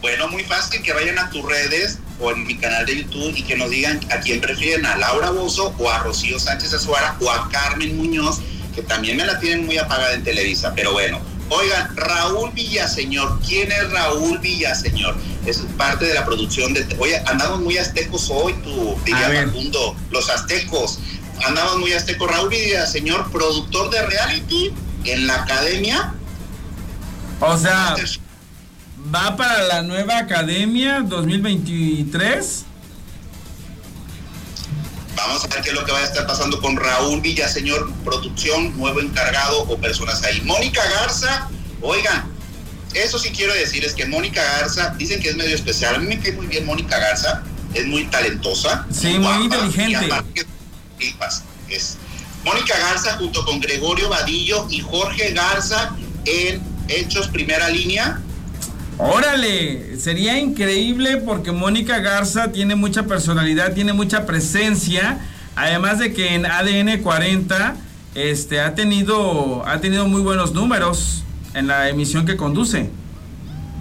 Bueno, 0.00 0.28
muy 0.28 0.44
fácil 0.44 0.80
que 0.82 0.92
vayan 0.94 1.18
a 1.18 1.28
tus 1.28 1.44
redes 1.44 1.98
o 2.20 2.32
en 2.32 2.46
mi 2.46 2.56
canal 2.56 2.86
de 2.86 3.02
YouTube 3.02 3.34
y 3.36 3.42
que 3.42 3.56
nos 3.56 3.68
digan 3.68 4.00
a 4.10 4.20
quién 4.20 4.40
prefieren, 4.40 4.86
a 4.86 4.96
Laura 4.96 5.30
Bozo 5.30 5.74
o 5.78 5.90
a 5.90 5.98
Rocío 5.98 6.40
Sánchez 6.40 6.72
Azuara 6.72 7.16
o 7.20 7.30
a 7.30 7.48
Carmen 7.50 7.96
Muñoz, 7.98 8.40
que 8.74 8.82
también 8.82 9.18
me 9.18 9.26
la 9.26 9.38
tienen 9.38 9.66
muy 9.66 9.76
apagada 9.76 10.14
en 10.14 10.24
Televisa, 10.24 10.72
pero 10.74 10.92
bueno, 10.92 11.20
Oigan, 11.50 11.96
Raúl 11.96 12.50
Villaseñor, 12.52 13.40
¿quién 13.46 13.72
es 13.72 13.90
Raúl 13.90 14.38
Villaseñor? 14.38 15.16
Es 15.46 15.58
parte 15.76 16.04
de 16.04 16.14
la 16.14 16.24
producción 16.24 16.74
de... 16.74 16.86
Oye, 16.98 17.16
andamos 17.26 17.60
muy 17.60 17.78
aztecos 17.78 18.28
hoy, 18.30 18.52
tú, 18.64 18.96
diría 19.04 19.46
mundo, 19.46 19.96
los 20.10 20.28
aztecos. 20.28 20.98
Andamos 21.46 21.78
muy 21.78 21.92
aztecos. 21.92 22.30
Raúl 22.30 22.50
Villaseñor, 22.50 23.30
productor 23.30 23.90
de 23.90 24.06
reality 24.06 24.72
en 25.04 25.26
la 25.26 25.42
academia. 25.42 26.14
O 27.40 27.56
sea, 27.56 27.96
¿va 29.14 29.36
para 29.36 29.62
la 29.62 29.82
nueva 29.82 30.18
academia 30.18 31.00
2023? 31.00 32.64
Vamos 35.18 35.44
a 35.44 35.48
ver 35.48 35.62
qué 35.62 35.70
es 35.70 35.74
lo 35.74 35.84
que 35.84 35.90
va 35.90 35.98
a 35.98 36.04
estar 36.04 36.28
pasando 36.28 36.60
con 36.60 36.76
Raúl 36.76 37.20
Villaseñor, 37.20 37.92
producción, 38.04 38.76
nuevo 38.78 39.00
encargado 39.00 39.62
o 39.62 39.76
personas 39.76 40.22
ahí. 40.22 40.40
Mónica 40.42 40.80
Garza, 40.88 41.48
oigan, 41.82 42.30
eso 42.94 43.18
sí 43.18 43.30
quiero 43.30 43.52
decir 43.52 43.84
es 43.84 43.94
que 43.94 44.06
Mónica 44.06 44.40
Garza, 44.42 44.94
dicen 44.96 45.20
que 45.20 45.30
es 45.30 45.36
medio 45.36 45.56
especial. 45.56 45.96
A 45.96 45.98
mí 45.98 46.06
me 46.06 46.20
cae 46.20 46.32
muy 46.32 46.46
bien 46.46 46.64
Mónica 46.64 46.98
Garza, 46.98 47.42
es 47.74 47.84
muy 47.86 48.04
talentosa. 48.04 48.86
Sí, 48.92 49.18
muy, 49.18 49.46
inteligente. 49.46 50.08
es 51.68 51.96
Mónica 52.44 52.78
Garza 52.78 53.16
junto 53.18 53.44
con 53.44 53.58
Gregorio 53.58 54.08
Vadillo 54.08 54.68
y 54.70 54.80
Jorge 54.80 55.32
Garza 55.32 55.96
en 56.26 56.62
Hechos 56.86 57.26
Primera 57.26 57.68
Línea 57.70 58.22
Órale, 58.98 59.96
sería 59.98 60.38
increíble 60.38 61.18
porque 61.18 61.52
Mónica 61.52 62.00
Garza 62.00 62.50
tiene 62.50 62.74
mucha 62.74 63.04
personalidad, 63.04 63.72
tiene 63.72 63.92
mucha 63.92 64.26
presencia, 64.26 65.20
además 65.54 66.00
de 66.00 66.12
que 66.12 66.34
en 66.34 66.44
ADN 66.44 67.00
40 67.02 67.76
este, 68.16 68.60
ha, 68.60 68.74
tenido, 68.74 69.64
ha 69.66 69.80
tenido 69.80 70.08
muy 70.08 70.20
buenos 70.20 70.52
números 70.52 71.22
en 71.54 71.68
la 71.68 71.88
emisión 71.88 72.26
que 72.26 72.36
conduce. 72.36 72.90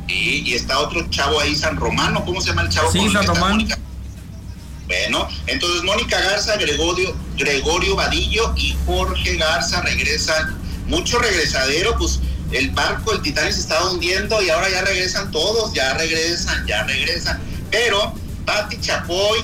Y, 0.07 0.49
y 0.49 0.53
está 0.53 0.79
otro 0.79 1.09
chavo 1.09 1.39
ahí, 1.39 1.55
San 1.55 1.77
Romano, 1.77 2.23
¿cómo 2.23 2.39
se 2.39 2.49
llama 2.49 2.61
el 2.61 2.69
chavo? 2.69 2.91
Sí, 2.91 3.09
San 3.11 3.25
Romano. 3.25 3.65
Bueno, 4.85 5.27
entonces 5.47 5.83
Mónica 5.83 6.17
Garza, 6.21 6.55
Gregorio, 6.57 7.13
Gregorio 7.37 7.95
Vadillo 7.95 8.53
y 8.55 8.75
Jorge 8.85 9.35
Garza 9.35 9.81
regresan. 9.81 10.55
Mucho 10.87 11.19
regresadero, 11.19 11.97
pues 11.97 12.21
el 12.51 12.69
barco, 12.71 13.13
el 13.13 13.21
Titanic 13.21 13.51
se 13.51 13.61
estaba 13.61 13.91
hundiendo 13.91 14.41
y 14.41 14.49
ahora 14.49 14.69
ya 14.69 14.81
regresan 14.81 15.31
todos, 15.31 15.73
ya 15.73 15.93
regresan, 15.95 16.65
ya 16.65 16.83
regresan. 16.83 17.39
Pero 17.71 18.13
Patti 18.45 18.79
Chapoy, 18.79 19.39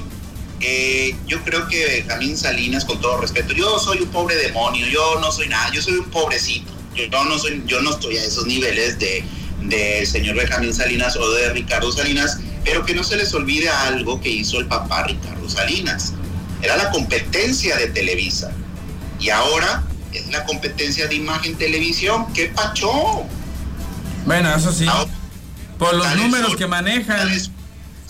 eh, 0.61 1.15
yo 1.27 1.43
creo 1.43 1.67
que 1.67 1.85
Benjamín 1.85 2.37
Salinas, 2.37 2.85
con 2.85 3.01
todo 3.01 3.19
respeto, 3.19 3.53
yo 3.53 3.77
soy 3.79 3.99
un 3.99 4.09
pobre 4.09 4.35
demonio, 4.35 4.87
yo 4.87 5.19
no 5.19 5.31
soy 5.31 5.49
nada, 5.49 5.69
yo 5.73 5.81
soy 5.81 5.95
un 5.95 6.09
pobrecito. 6.09 6.71
Yo 6.95 7.07
no, 7.23 7.39
soy, 7.39 7.63
yo 7.65 7.81
no 7.81 7.89
estoy 7.89 8.17
a 8.17 8.23
esos 8.23 8.45
niveles 8.45 8.99
de, 8.99 9.23
de 9.61 10.05
señor 10.05 10.35
Benjamín 10.35 10.73
Salinas 10.73 11.15
o 11.15 11.31
de 11.31 11.49
Ricardo 11.51 11.91
Salinas, 11.91 12.37
pero 12.63 12.85
que 12.85 12.93
no 12.93 13.03
se 13.03 13.17
les 13.17 13.33
olvide 13.33 13.67
algo 13.67 14.21
que 14.21 14.29
hizo 14.29 14.59
el 14.59 14.67
papá 14.67 15.03
Ricardo 15.07 15.49
Salinas. 15.49 16.13
Era 16.61 16.77
la 16.77 16.91
competencia 16.91 17.75
de 17.77 17.87
Televisa. 17.87 18.51
Y 19.19 19.29
ahora 19.29 19.83
es 20.13 20.27
la 20.27 20.43
competencia 20.45 21.07
de 21.07 21.15
imagen 21.15 21.55
televisión. 21.55 22.31
¿Qué 22.33 22.47
pacho? 22.47 22.89
Bueno, 24.25 24.55
eso 24.55 24.71
sí. 24.71 24.85
Por 25.77 25.95
los 25.95 26.15
números 26.15 26.55
que 26.55 26.67
manejan. 26.67 27.29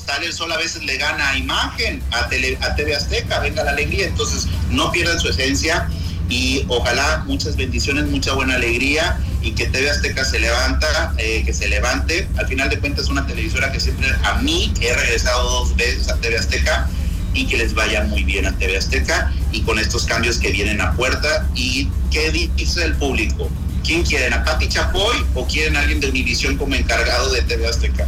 Sale 0.06 0.26
el 0.26 0.34
sol 0.34 0.52
a 0.52 0.58
veces 0.58 0.84
le 0.84 0.98
gana 0.98 1.30
a 1.30 1.38
imagen, 1.38 2.04
a, 2.12 2.28
tele, 2.28 2.58
a 2.62 2.76
TV 2.76 2.94
Azteca, 2.94 3.40
venga 3.40 3.64
la 3.64 3.72
alegría. 3.72 4.08
Entonces, 4.08 4.48
no 4.70 4.92
pierdan 4.92 5.18
su 5.18 5.30
esencia 5.30 5.90
y 6.30 6.66
ojalá 6.68 7.24
muchas 7.26 7.56
bendiciones, 7.56 8.06
mucha 8.06 8.34
buena 8.34 8.56
alegría 8.56 9.18
y 9.42 9.52
que 9.52 9.68
TV 9.68 9.90
Azteca 9.90 10.26
se 10.26 10.40
levanta, 10.40 11.14
eh, 11.18 11.44
que 11.46 11.54
se 11.54 11.68
levante. 11.68 12.28
Al 12.38 12.48
final 12.48 12.70
de 12.70 12.80
cuentas, 12.80 13.08
una 13.10 13.26
televisora 13.26 13.72
que 13.72 13.80
siempre 13.80 14.10
a 14.24 14.36
mí, 14.36 14.74
he 14.82 14.94
regresado 14.94 15.50
dos 15.50 15.76
veces 15.76 16.10
a 16.10 16.16
TV 16.18 16.38
Azteca, 16.38 16.90
y 17.34 17.48
que 17.48 17.58
les 17.58 17.74
vaya 17.74 18.04
muy 18.04 18.24
bien 18.24 18.46
a 18.46 18.58
TV 18.58 18.78
Azteca 18.78 19.32
y 19.52 19.62
con 19.62 19.80
estos 19.80 20.06
cambios 20.06 20.38
que 20.38 20.52
vienen 20.52 20.82
a 20.82 20.94
puerta. 20.94 21.48
¿Y 21.56 21.90
qué 22.12 22.32
dice 22.32 22.84
el 22.84 22.96
público? 22.96 23.50
¿Quién 23.84 24.04
quieren? 24.04 24.34
¿A 24.34 24.44
Pati 24.44 24.70
Chapoy 24.70 25.26
o 25.34 25.46
quieren 25.48 25.76
a 25.76 25.82
alguien 25.82 26.00
de 26.00 26.10
Univisión 26.10 26.58
como 26.58 26.76
encargado 26.76 27.32
de 27.32 27.42
TV 27.42 27.68
Azteca? 27.68 28.08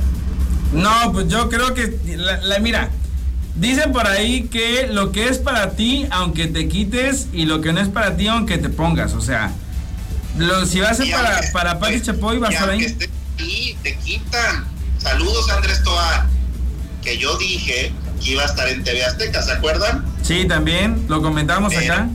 No, 0.72 1.12
pues 1.12 1.28
yo 1.28 1.50
creo 1.50 1.74
que, 1.74 1.98
la, 2.16 2.60
mira, 2.60 2.90
dicen 3.56 3.92
por 3.92 4.08
ahí 4.08 4.44
que 4.44 4.88
lo 4.88 5.12
que 5.12 5.28
es 5.28 5.38
para 5.38 5.72
ti, 5.72 6.08
aunque 6.12 6.48
te 6.48 6.68
quites, 6.68 7.28
y 7.34 7.46
lo 7.46 7.62
que 7.62 7.74
no 7.74 7.82
es 7.82 7.90
para 7.90 8.16
ti, 8.16 8.28
aunque 8.28 8.58
te 8.58 8.70
pongas, 8.70 9.14
o 9.14 9.22
sea, 9.22 9.52
Lo, 10.38 10.66
si 10.66 10.80
va 10.80 10.90
a 10.90 10.94
ser 10.94 11.10
para, 11.12 11.42
para 11.52 11.80
Pati 11.80 12.02
Chapoy, 12.02 12.38
va 12.40 12.50
a 12.50 12.52
estar 12.52 12.70
ahí. 12.70 12.98
Y 13.38 13.76
te 13.84 13.96
quitan. 13.98 14.66
Saludos, 14.98 15.50
Andrés 15.50 15.84
Toar. 15.84 16.28
Que 17.04 17.18
yo 17.18 17.38
dije 17.38 17.94
que 18.24 18.32
iba 18.32 18.44
a 18.44 18.46
estar 18.46 18.68
en 18.68 18.84
TV 18.84 19.04
Azteca, 19.04 19.42
¿se 19.42 19.52
acuerdan? 19.52 20.06
Sí, 20.22 20.46
también, 20.48 21.06
lo 21.08 21.22
comentamos 21.22 21.76
acá. 21.76 22.10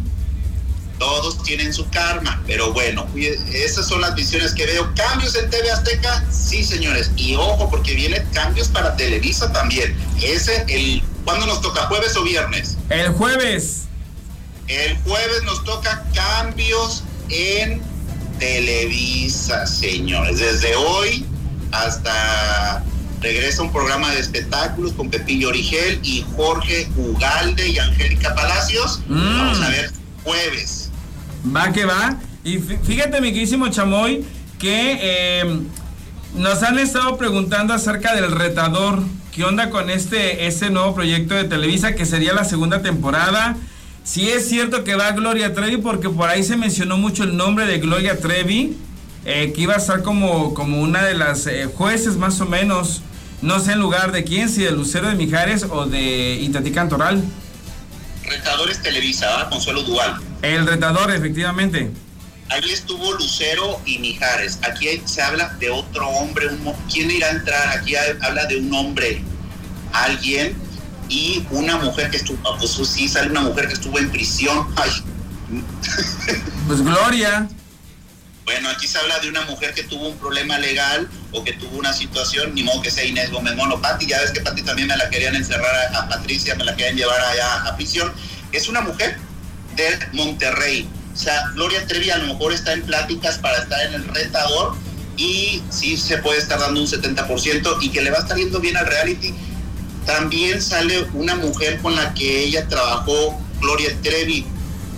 Todos 0.98 1.42
tienen 1.42 1.72
su 1.72 1.88
karma, 1.88 2.42
pero 2.46 2.74
bueno, 2.74 3.06
esas 3.52 3.88
son 3.88 4.02
las 4.02 4.14
visiones 4.14 4.52
que 4.52 4.66
veo. 4.66 4.92
¿Cambios 4.94 5.34
en 5.34 5.48
TV 5.48 5.70
Azteca? 5.70 6.24
Sí, 6.30 6.62
señores. 6.62 7.10
Y 7.16 7.36
ojo, 7.36 7.70
porque 7.70 7.94
vienen 7.94 8.22
cambios 8.34 8.68
para 8.68 8.96
Televisa 8.96 9.50
también. 9.50 9.96
Ese, 10.22 10.64
el, 10.68 11.02
¿cuándo 11.24 11.46
nos 11.46 11.62
toca? 11.62 11.86
¿Jueves 11.86 12.14
o 12.16 12.22
viernes? 12.22 12.76
El 12.90 13.12
jueves. 13.12 13.84
El 14.66 14.98
jueves 14.98 15.42
nos 15.44 15.64
toca 15.64 16.04
cambios 16.14 17.02
en 17.30 17.80
Televisa, 18.38 19.66
señores. 19.66 20.38
Desde 20.38 20.76
hoy 20.76 21.24
hasta 21.72 22.82
regresa 23.20 23.62
un 23.62 23.72
programa 23.72 24.10
de 24.10 24.20
espectáculos 24.20 24.92
con 24.92 25.10
Pepillo 25.10 25.48
Origel 25.48 26.00
y 26.02 26.24
Jorge 26.36 26.88
Ugalde 26.96 27.68
y 27.68 27.78
Angélica 27.78 28.34
Palacios. 28.34 29.02
Mm. 29.08 29.38
Vamos 29.38 29.60
a 29.60 29.68
ver 29.68 29.90
jueves. 30.24 30.90
Va 31.54 31.72
que 31.72 31.84
va. 31.84 32.18
Y 32.44 32.58
fíjate, 32.58 33.20
mi 33.20 33.32
querísimo 33.32 33.68
Chamoy, 33.68 34.24
que 34.58 34.98
eh, 35.00 35.60
nos 36.34 36.62
han 36.62 36.78
estado 36.78 37.16
preguntando 37.18 37.74
acerca 37.74 38.14
del 38.14 38.30
retador. 38.32 39.02
¿Qué 39.32 39.44
onda 39.44 39.70
con 39.70 39.90
este, 39.90 40.46
este 40.46 40.70
nuevo 40.70 40.94
proyecto 40.94 41.34
de 41.34 41.44
Televisa 41.44 41.94
que 41.94 42.04
sería 42.04 42.32
la 42.32 42.44
segunda 42.44 42.82
temporada? 42.82 43.56
Si 44.02 44.28
es 44.28 44.48
cierto 44.48 44.82
que 44.82 44.96
va 44.96 45.12
Gloria 45.12 45.54
Trevi, 45.54 45.76
porque 45.76 46.08
por 46.08 46.28
ahí 46.28 46.42
se 46.42 46.56
mencionó 46.56 46.96
mucho 46.96 47.22
el 47.22 47.36
nombre 47.36 47.66
de 47.66 47.78
Gloria 47.78 48.18
Trevi, 48.18 48.76
eh, 49.24 49.52
que 49.54 49.60
iba 49.60 49.74
a 49.74 49.76
estar 49.76 50.02
como, 50.02 50.54
como 50.54 50.80
una 50.80 51.04
de 51.04 51.14
las 51.14 51.46
eh, 51.46 51.66
jueces 51.66 52.16
más 52.16 52.40
o 52.40 52.46
menos, 52.46 53.02
no 53.42 53.58
sé 53.60 53.72
en 53.72 53.80
lugar 53.80 54.12
de 54.12 54.24
quién, 54.24 54.48
si 54.48 54.62
de 54.62 54.70
Lucero 54.72 55.08
de 55.08 55.14
Mijares 55.14 55.64
o 55.64 55.86
de 55.86 56.34
Itatí 56.34 56.72
Cantoral. 56.72 57.22
Retadores 58.24 58.82
Televisa, 58.82 59.48
Consuelo 59.50 59.82
Dual. 59.82 60.20
El 60.42 60.66
retador, 60.66 61.10
efectivamente. 61.10 61.90
Ahí 62.50 62.70
estuvo 62.70 63.12
Lucero 63.14 63.80
y 63.86 63.98
Mijares. 63.98 64.58
Aquí 64.62 64.88
se 65.04 65.22
habla 65.22 65.56
de 65.58 65.70
otro 65.70 66.08
hombre. 66.08 66.48
Un, 66.48 66.74
¿Quién 66.92 67.10
irá 67.10 67.28
a 67.28 67.30
entrar? 67.30 67.78
Aquí 67.78 67.94
habla 67.96 68.46
de 68.46 68.58
un 68.58 68.72
hombre, 68.74 69.22
alguien 69.92 70.54
y 71.08 71.44
una 71.50 71.76
mujer 71.76 72.10
que 72.10 72.18
estuvo, 72.18 72.38
ah, 72.48 72.56
pues 72.58 72.72
sí, 72.88 73.08
sale 73.08 73.30
una 73.30 73.40
mujer 73.40 73.68
que 73.68 73.74
estuvo 73.74 73.98
en 73.98 74.10
prisión. 74.10 74.66
Ay. 74.76 74.90
Pues 76.66 76.82
Gloria. 76.82 77.48
Bueno, 78.52 78.68
aquí 78.68 78.88
se 78.88 78.98
habla 78.98 79.20
de 79.20 79.28
una 79.28 79.42
mujer 79.42 79.74
que 79.74 79.84
tuvo 79.84 80.08
un 80.08 80.16
problema 80.16 80.58
legal 80.58 81.08
o 81.30 81.44
que 81.44 81.52
tuvo 81.52 81.78
una 81.78 81.92
situación, 81.92 82.52
ni 82.52 82.64
modo 82.64 82.82
que 82.82 82.90
sea 82.90 83.04
Inés 83.04 83.30
Gómez 83.30 83.54
Mono. 83.54 83.80
Pati, 83.80 84.06
ya 84.06 84.20
ves 84.20 84.32
que 84.32 84.40
Pati 84.40 84.62
también 84.62 84.88
me 84.88 84.96
la 84.96 85.08
querían 85.08 85.36
encerrar 85.36 85.94
a, 85.94 86.08
Patricia, 86.08 86.56
me 86.56 86.64
la 86.64 86.74
querían 86.74 86.96
llevar 86.96 87.20
allá 87.20 87.62
a 87.66 87.76
prisión. 87.76 88.12
Es 88.50 88.68
una 88.68 88.80
mujer 88.80 89.16
de 89.76 90.00
Monterrey. 90.14 90.88
O 91.14 91.16
sea, 91.16 91.48
Gloria 91.54 91.86
Trevi 91.86 92.10
a 92.10 92.18
lo 92.18 92.26
mejor 92.26 92.52
está 92.52 92.72
en 92.72 92.82
pláticas 92.82 93.38
para 93.38 93.58
estar 93.58 93.80
en 93.86 93.94
el 93.94 94.08
retador 94.08 94.74
y 95.16 95.62
sí 95.70 95.96
se 95.96 96.18
puede 96.18 96.40
estar 96.40 96.58
dando 96.58 96.80
un 96.80 96.88
70% 96.88 97.78
y 97.82 97.90
que 97.90 98.02
le 98.02 98.10
va 98.10 98.18
a 98.18 98.22
estar 98.22 98.36
yendo 98.36 98.58
bien 98.58 98.76
al 98.76 98.86
reality 98.86 99.32
también 100.06 100.60
sale 100.60 101.06
una 101.14 101.36
mujer 101.36 101.78
con 101.80 101.94
la 101.94 102.14
que 102.14 102.44
ella 102.44 102.66
trabajó, 102.66 103.38
Gloria 103.60 103.94
Trevi, 104.02 104.44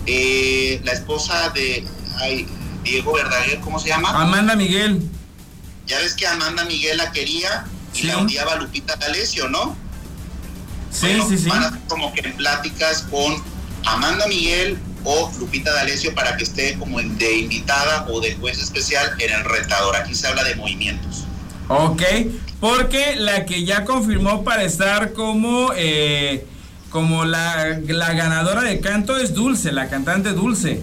eh, 0.07 0.81
la 0.83 0.93
esposa 0.93 1.49
de 1.49 1.85
Diego 2.83 3.13
Verdaguer, 3.13 3.59
¿cómo 3.59 3.79
se 3.79 3.89
llama? 3.89 4.09
Amanda 4.09 4.55
Miguel. 4.55 5.01
Ya 5.87 5.99
ves 5.99 6.13
que 6.13 6.27
Amanda 6.27 6.63
Miguel 6.65 6.97
la 6.97 7.11
quería 7.11 7.65
y 7.93 8.03
la 8.03 8.19
odiaba 8.19 8.55
Lupita 8.55 8.95
D'Alessio, 8.95 9.49
¿no? 9.49 9.75
Sí, 10.91 11.19
sí, 11.27 11.37
sí. 11.37 11.49
Van 11.49 11.63
a 11.63 11.79
como 11.87 12.13
que 12.13 12.21
en 12.21 12.33
pláticas 12.37 13.05
con 13.09 13.43
Amanda 13.85 14.27
Miguel 14.27 14.77
o 15.03 15.31
Lupita 15.39 15.73
D'Alessio 15.73 16.13
para 16.13 16.37
que 16.37 16.43
esté 16.43 16.77
como 16.77 16.99
de 17.01 17.37
invitada 17.37 18.05
o 18.09 18.21
de 18.21 18.35
juez 18.35 18.59
especial 18.59 19.15
en 19.19 19.33
el 19.33 19.43
retador. 19.43 19.95
Aquí 19.95 20.15
se 20.15 20.27
habla 20.27 20.43
de 20.43 20.55
movimientos. 20.55 21.25
Ok, 21.67 22.01
porque 22.59 23.15
la 23.17 23.45
que 23.45 23.65
ya 23.65 23.85
confirmó 23.85 24.43
para 24.43 24.63
estar 24.63 25.13
como, 25.13 25.71
eh, 25.75 26.45
como 26.89 27.25
la, 27.25 27.79
ganadora 27.79 28.61
de 28.61 28.79
canto 28.79 29.17
es 29.17 29.33
Dulce, 29.33 29.71
la 29.71 29.89
cantante 29.89 30.31
Dulce. 30.31 30.81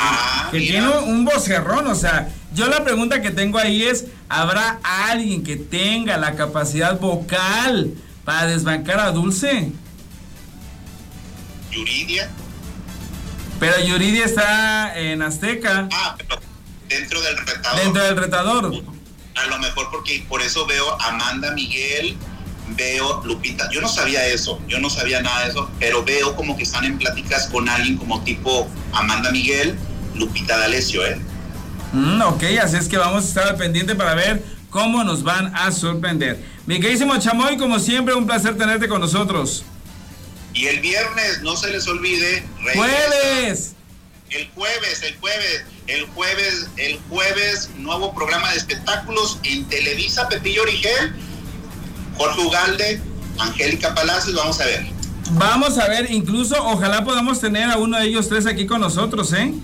Ah, 0.00 0.48
que 0.50 0.60
tiene 0.60 0.88
un 0.88 1.24
vocerrón, 1.24 1.86
o 1.86 1.94
sea, 1.94 2.28
yo 2.54 2.68
la 2.68 2.84
pregunta 2.84 3.20
que 3.20 3.30
tengo 3.30 3.58
ahí 3.58 3.82
es, 3.82 4.06
¿habrá 4.28 4.78
alguien 4.82 5.42
que 5.42 5.56
tenga 5.56 6.16
la 6.16 6.34
capacidad 6.34 6.98
vocal 6.98 7.94
para 8.24 8.46
desbancar 8.46 9.00
a 9.00 9.10
Dulce? 9.10 9.72
Yuridia. 11.70 12.30
Pero 13.58 13.84
Yuridia 13.84 14.24
está 14.24 14.96
en 14.96 15.20
Azteca. 15.22 15.88
Ah, 15.92 16.14
pero 16.16 16.40
dentro 16.88 17.20
del 17.20 17.36
retador. 17.38 17.80
Dentro 17.82 18.02
del 18.04 18.16
retador 18.16 18.98
a 19.38 19.46
lo 19.46 19.58
mejor 19.58 19.88
porque 19.90 20.24
por 20.28 20.42
eso 20.42 20.66
veo 20.66 21.00
Amanda 21.02 21.52
Miguel, 21.52 22.16
veo 22.76 23.22
Lupita. 23.24 23.68
Yo 23.70 23.80
no 23.80 23.88
sabía 23.88 24.26
eso, 24.26 24.60
yo 24.66 24.78
no 24.78 24.90
sabía 24.90 25.22
nada 25.22 25.44
de 25.44 25.50
eso, 25.50 25.70
pero 25.78 26.04
veo 26.04 26.34
como 26.36 26.56
que 26.56 26.64
están 26.64 26.84
en 26.84 26.98
pláticas 26.98 27.46
con 27.46 27.68
alguien 27.68 27.96
como 27.96 28.22
tipo 28.22 28.68
Amanda 28.92 29.30
Miguel, 29.30 29.78
Lupita 30.18 30.58
D'Alessio, 30.58 31.06
¿eh? 31.06 31.18
Mm, 31.92 32.20
ok, 32.22 32.42
así 32.62 32.76
es 32.76 32.88
que 32.88 32.98
vamos 32.98 33.24
a 33.24 33.28
estar 33.28 33.48
al 33.48 33.56
pendiente 33.56 33.94
para 33.94 34.14
ver 34.14 34.42
cómo 34.70 35.04
nos 35.04 35.22
van 35.22 35.54
a 35.54 35.72
sorprender. 35.72 36.38
Mi 36.66 36.80
queridísimo 36.80 37.16
Chamoy, 37.18 37.56
como 37.56 37.78
siempre, 37.78 38.14
un 38.14 38.26
placer 38.26 38.58
tenerte 38.58 38.88
con 38.88 39.00
nosotros. 39.00 39.64
Y 40.52 40.66
el 40.66 40.80
viernes, 40.80 41.42
no 41.42 41.56
se 41.56 41.70
les 41.70 41.86
olvide. 41.86 42.44
¡Jueves! 42.74 43.74
El 44.30 44.48
jueves, 44.50 45.02
el 45.02 45.16
jueves 45.18 45.64
el 45.88 46.06
jueves, 46.08 46.68
el 46.76 46.98
jueves, 47.08 47.70
nuevo 47.78 48.14
programa 48.14 48.50
de 48.50 48.58
espectáculos 48.58 49.38
en 49.42 49.64
Televisa, 49.64 50.28
Pepillo 50.28 50.62
Origel, 50.62 51.14
Jorge 52.16 52.40
Ugalde, 52.42 53.00
Angélica 53.38 53.94
Palacios, 53.94 54.36
vamos 54.36 54.60
a 54.60 54.66
ver. 54.66 54.86
Vamos 55.32 55.78
a 55.78 55.88
ver, 55.88 56.10
incluso 56.10 56.56
ojalá 56.62 57.04
podamos 57.04 57.40
tener 57.40 57.70
a 57.70 57.78
uno 57.78 57.98
de 57.98 58.04
ellos 58.04 58.28
tres 58.28 58.46
aquí 58.46 58.66
con 58.66 58.80
nosotros, 58.82 59.32
¿eh? 59.32 59.54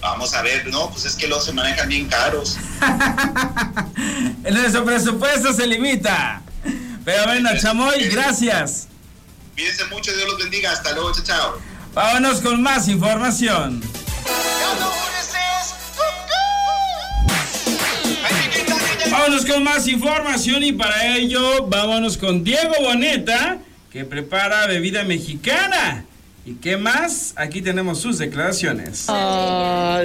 Vamos 0.00 0.32
a 0.34 0.42
ver, 0.42 0.66
no, 0.68 0.90
pues 0.90 1.04
es 1.04 1.14
que 1.14 1.26
los 1.28 1.44
se 1.44 1.52
manejan 1.52 1.88
bien 1.88 2.06
caros. 2.06 2.56
Nuestro 4.50 4.84
presupuesto 4.84 5.52
se 5.52 5.66
limita. 5.66 6.42
Pero 7.04 7.24
bueno, 7.24 7.50
Chamoy, 7.60 8.08
gracias. 8.08 8.88
Cuídense 9.54 9.84
mucho, 9.86 10.12
Dios 10.12 10.26
los 10.26 10.38
bendiga. 10.38 10.72
Hasta 10.72 10.92
luego, 10.92 11.12
chao, 11.12 11.24
chao. 11.24 11.58
Vámonos 11.92 12.40
con 12.40 12.62
más 12.62 12.88
información. 12.88 13.82
Vámonos 19.10 19.44
con 19.44 19.64
más 19.64 19.86
información 19.88 20.62
y 20.62 20.72
para 20.72 21.16
ello 21.16 21.66
vámonos 21.66 22.16
con 22.16 22.44
Diego 22.44 22.74
Boneta, 22.80 23.58
que 23.90 24.04
prepara 24.04 24.66
bebida 24.66 25.04
mexicana. 25.04 26.04
¿Y 26.50 26.54
qué 26.54 26.76
más? 26.76 27.32
Aquí 27.36 27.62
tenemos 27.62 28.00
sus 28.00 28.18
declaraciones. 28.18 29.04
Ah, 29.06 30.02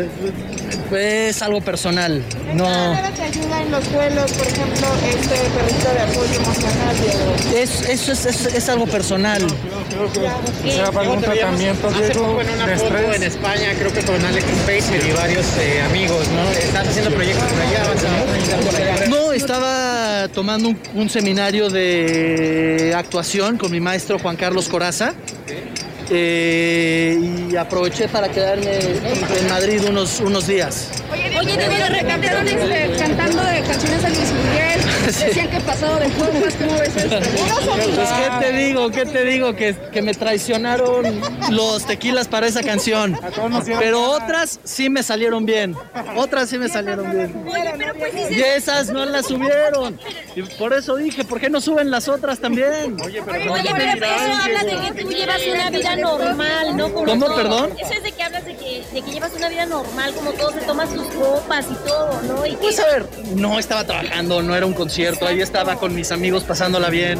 pues 0.89 1.41
algo 1.41 1.60
personal. 1.60 2.23
No. 2.53 2.65
te 3.15 3.23
ayuda 3.23 3.63
en 3.63 3.71
los 3.71 3.91
vuelos, 3.91 4.31
por 4.34 4.45
ejemplo, 4.45 4.88
este 5.10 5.36
perrito 5.55 5.91
de 5.91 6.01
apoyo 6.01 6.36
emocional? 6.36 6.95
Es, 7.55 7.89
eso 7.89 8.12
es, 8.12 8.25
es, 8.27 8.45
es, 8.53 8.69
algo 8.69 8.86
personal. 8.86 9.41
Creo, 9.89 10.13
que 10.13 10.71
se 10.71 10.81
va 10.84 11.01
un 11.10 11.21
tratamiento 11.21 11.88
Hace 11.88 12.13
poco 12.13 12.41
en 12.41 12.49
una 12.51 12.77
foto 12.77 13.13
en 13.13 13.23
España, 13.23 13.73
creo 13.79 13.91
que 13.91 14.01
con 14.01 14.23
Alex 14.23 14.45
Pacer 14.67 15.03
y 15.03 15.12
varios 15.13 15.45
eh, 15.58 15.81
amigos, 15.81 16.27
¿no? 16.27 16.51
Están 16.51 16.88
haciendo 16.88 17.10
proyectos 17.10 17.51
por 17.51 17.62
allá, 17.62 19.08
No, 19.08 19.34
estaba 19.34 20.27
tomando 20.27 20.69
un, 20.69 20.77
un 20.93 21.10
seminario 21.10 21.71
de 21.71 22.93
actuación 22.95 23.58
con 23.58 23.71
mi 23.71 23.79
maestro 23.79 24.19
Juan 24.19 24.36
Carlos 24.36 24.69
Coraza. 24.69 25.15
Eh, 26.09 27.17
y 27.49 27.55
aproveché 27.55 28.07
para 28.07 28.29
quedarme 28.29 28.77
en 28.77 29.49
Madrid 29.49 29.81
unos, 29.87 30.19
unos 30.19 30.47
días. 30.47 30.89
Oye, 31.38 31.57
de 31.57 31.67
verdad, 31.67 31.89
recantaron 31.89 32.47
este, 32.47 32.95
cantando 32.97 33.43
de 33.43 33.61
canciones 33.61 34.01
de 34.01 34.09
Luis 34.09 34.31
Miguel. 34.31 34.81
Decían 35.05 35.49
que 35.49 35.59
pasado 35.59 35.99
de 35.99 36.09
copas, 36.09 36.53
¿cómo 36.55 36.79
ves 36.79 36.95
esto? 36.95 37.19
Pues 37.95 38.09
qué 38.09 38.45
te 38.45 38.51
digo, 38.53 38.89
qué 38.89 39.05
te 39.05 39.23
digo, 39.25 39.55
que, 39.55 39.75
que 39.91 40.01
me 40.01 40.13
traicionaron 40.13 41.19
los 41.51 41.86
tequilas 41.86 42.27
para 42.27 42.47
esa 42.47 42.63
canción. 42.63 43.17
Pero 43.79 44.01
otras 44.11 44.59
sí 44.63 44.89
me 44.89 45.03
salieron 45.03 45.45
bien. 45.45 45.75
Otras 46.15 46.49
sí 46.49 46.57
me 46.57 46.69
salieron 46.69 47.11
bien. 47.11 47.45
Y 48.29 48.41
esas 48.41 48.89
no 48.89 49.05
las 49.05 49.27
subieron. 49.27 49.99
Y 50.36 50.41
por 50.43 50.73
eso 50.73 50.95
dije, 50.95 51.23
¿por 51.23 51.39
qué 51.39 51.49
no 51.49 51.61
suben 51.61 51.91
las 51.91 52.07
otras 52.07 52.39
también? 52.39 52.97
Oye, 53.01 53.21
pero 53.25 54.05
eso 54.05 54.33
habla 54.43 54.63
de 54.63 54.93
que 54.93 55.03
tú 55.03 55.11
llevas 55.11 55.41
una 55.47 55.69
vida 55.69 55.95
normal, 55.95 56.77
¿no? 56.77 56.93
Como 56.93 57.05
¿Cómo, 57.05 57.36
perdón? 57.36 57.71
Eso 57.79 57.93
es 57.93 58.03
de 58.03 58.11
que 58.11 58.23
hablas 58.23 58.45
de 58.45 58.55
que, 58.55 58.83
de 58.93 59.01
que 59.01 59.11
llevas 59.11 59.33
una 59.33 59.49
vida 59.49 59.65
normal, 59.65 60.13
como 60.13 60.31
todos 60.31 60.53
se 60.53 60.61
toman 60.61 60.89
sus 60.89 61.07
copas 61.26 61.65
y 61.71 61.88
todo, 61.88 62.21
¿no? 62.28 62.45
Y 62.45 62.55
Pues 62.55 62.80
a 62.80 62.86
ver, 62.88 63.05
no 63.36 63.59
estaba 63.59 63.84
trabajando, 63.86 64.41
no 64.41 64.55
era 64.55 64.65
un 64.65 64.73
concierto, 64.73 65.26
ahí 65.28 65.41
estaba 65.41 65.76
con 65.76 65.93
mis 65.95 66.11
amigos 66.11 66.43
pasándola 66.43 66.89
bien. 66.89 67.19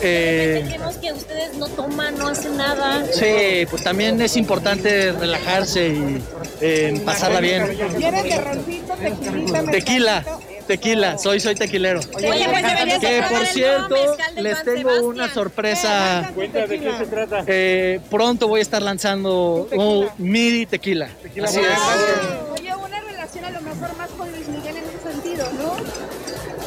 Eh, 0.00 0.60
Entendemos 0.62 0.96
que 0.98 1.12
ustedes 1.12 1.54
no 1.56 1.66
toman, 1.68 2.16
no 2.16 2.28
hacen 2.28 2.56
nada. 2.56 3.04
sí, 3.12 3.66
pues 3.68 3.82
también 3.82 4.20
es 4.22 4.36
importante 4.36 5.10
relajarse 5.12 5.88
y 5.88 6.22
eh, 6.60 7.02
pasarla 7.04 7.40
bien. 7.40 7.76
¿Quieres 7.96 8.22
de 8.24 8.40
roncito, 8.40 8.94
tequilita, 8.94 9.62
Tequila, 9.72 10.24
tequila, 10.68 11.18
soy, 11.18 11.40
soy 11.40 11.56
tequilero. 11.56 11.98
Oye, 12.14 12.46
pues 12.48 12.62
deberías 12.62 13.00
Que 13.00 13.24
por 13.28 13.44
cierto, 13.46 13.96
les 14.36 14.62
tengo 14.62 14.78
Sebastián. 14.90 15.04
una 15.04 15.34
sorpresa. 15.34 16.30
Cuenta 16.32 16.66
de 16.68 16.78
qué 16.78 16.92
se 16.96 17.06
trata. 17.06 17.42
Eh, 17.48 18.00
pronto 18.08 18.46
voy 18.46 18.60
a 18.60 18.62
estar 18.62 18.82
lanzando 18.82 19.66
un 19.72 20.08
mi 20.18 20.64
tequila. 20.66 21.08
Así 21.42 21.58
es. 21.58 22.57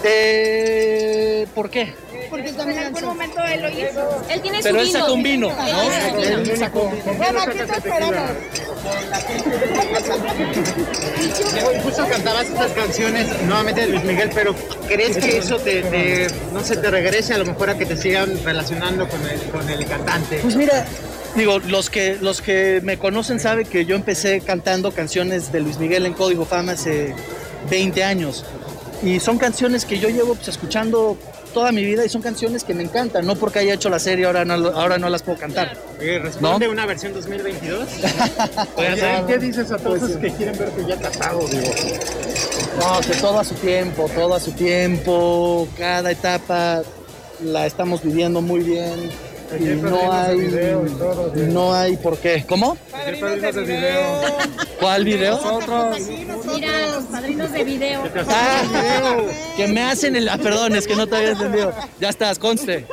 Eh, 0.04 1.48
¿Por 1.54 1.70
qué? 1.70 1.94
Porque 2.30 2.52
también 2.54 2.80
en 2.80 2.86
algún 2.86 3.04
momento 3.06 3.42
él 3.44 3.62
lo 3.62 3.70
hizo. 3.70 4.24
Él 4.30 4.42
tiene 4.42 4.60
Pero 4.64 4.80
su 4.80 4.86
él 4.86 4.92
sacó 4.92 5.14
un 5.14 5.24
vino, 5.24 5.50
¿no? 5.50 6.22
Él 6.22 6.58
sacó 6.58 6.90
vino. 6.90 7.14
Bueno, 7.18 7.42
aquí 7.42 7.58
te 7.58 7.64
esperamos. 7.78 8.16
Justo 11.84 12.08
cantabas 12.08 12.46
estas 12.48 12.72
canciones 12.72 13.28
nuevamente 13.44 13.82
de 13.82 13.88
Luis 13.88 14.04
Miguel, 14.04 14.32
pero 14.34 14.56
¿crees 14.88 15.18
que 15.18 15.38
eso 15.38 15.58
te, 15.58 15.82
te- 15.84 16.28
no 16.54 16.64
se 16.64 16.78
te 16.78 16.90
regrese 16.90 17.34
a 17.34 17.38
lo 17.38 17.46
mejor 17.46 17.70
a 17.70 17.78
que 17.78 17.86
te 17.86 17.98
sigan 17.98 18.44
relacionando 18.44 19.08
con 19.08 19.20
el, 19.28 19.40
con 19.52 19.70
el 19.70 19.86
cantante? 19.86 20.40
Pues 20.42 20.56
mira, 20.56 20.86
digo, 21.36 21.60
los 21.60 21.90
que, 21.90 22.18
los 22.22 22.42
que 22.42 22.80
me 22.84 22.98
conocen 22.98 23.40
saben 23.40 23.68
que 23.68 23.86
yo 23.86 23.96
empecé 23.96 24.42
cantando 24.42 24.92
canciones 24.92 25.52
de 25.52 25.60
Luis 25.60 25.78
Miguel 25.80 26.06
en 26.06 26.14
Código 26.14 26.46
Fama 26.46 26.74
hace 26.74 27.14
20 27.70 28.04
años. 28.04 28.46
Y 29.04 29.20
son 29.20 29.38
canciones 29.38 29.86
que 29.86 29.98
yo 30.00 30.10
llevo 30.10 30.36
pues, 30.36 30.48
escuchando 30.50 31.18
toda 31.54 31.72
mi 31.72 31.84
vida 31.84 32.06
y 32.06 32.10
son 32.10 32.22
canciones 32.22 32.64
que 32.64 32.74
me 32.74 32.84
encantan. 32.84 33.26
No 33.26 33.36
porque 33.36 33.60
haya 33.60 33.74
hecho 33.74 33.90
la 33.90 34.00
serie 34.00 34.26
ahora 34.26 34.46
no, 34.46 34.54
ahora 34.70 34.98
no 34.98 35.10
las 35.10 35.24
puedo 35.24 35.38
cantar. 35.38 35.76
Oye, 36.00 36.20
¿Responde 36.20 36.68
una 36.68 36.86
versión 36.86 37.14
2022? 37.14 37.88
Oye, 38.76 39.24
¿Qué 39.28 39.38
dices 39.38 39.72
a 39.72 39.78
todos 39.78 40.04
esos 40.04 40.18
que 40.18 40.32
quieren 40.32 40.58
verte 40.58 40.86
ya 40.88 40.98
casado? 40.98 41.40
Digo? 41.48 41.72
No, 42.80 43.02
que 43.02 43.14
todo 43.20 43.40
a 43.40 43.44
su 43.44 43.56
tiempo, 43.56 44.10
todo 44.14 44.36
a 44.36 44.40
su 44.40 44.52
tiempo, 44.52 45.68
cada 45.78 46.12
etapa 46.12 46.84
la 47.44 47.66
estamos 47.66 48.04
viviendo 48.04 48.42
muy 48.42 48.62
bien. 48.62 49.10
Y 49.60 49.64
no 49.82 50.12
hay, 50.12 50.38
no 51.52 51.74
hay 51.74 51.98
por 51.98 52.18
qué. 52.18 52.46
¿Cómo? 52.48 52.78
¿Cuál 54.80 55.06
video? 55.06 55.40
Mira, 56.54 56.88
los 56.88 57.04
padrinos 57.06 57.52
de 57.52 57.64
video. 57.64 58.04
Ah, 58.34 59.18
que 59.58 59.68
me 59.68 59.82
hacen 59.82 60.16
el. 60.16 60.30
Ah, 60.30 60.38
perdón, 60.38 60.76
es 60.76 60.88
que 60.88 60.96
no 60.96 61.08
te 61.08 61.16
había 61.16 61.32
entendido. 61.32 61.74
Ya 62.00 62.10
estás, 62.10 62.40
conste. 62.40 62.86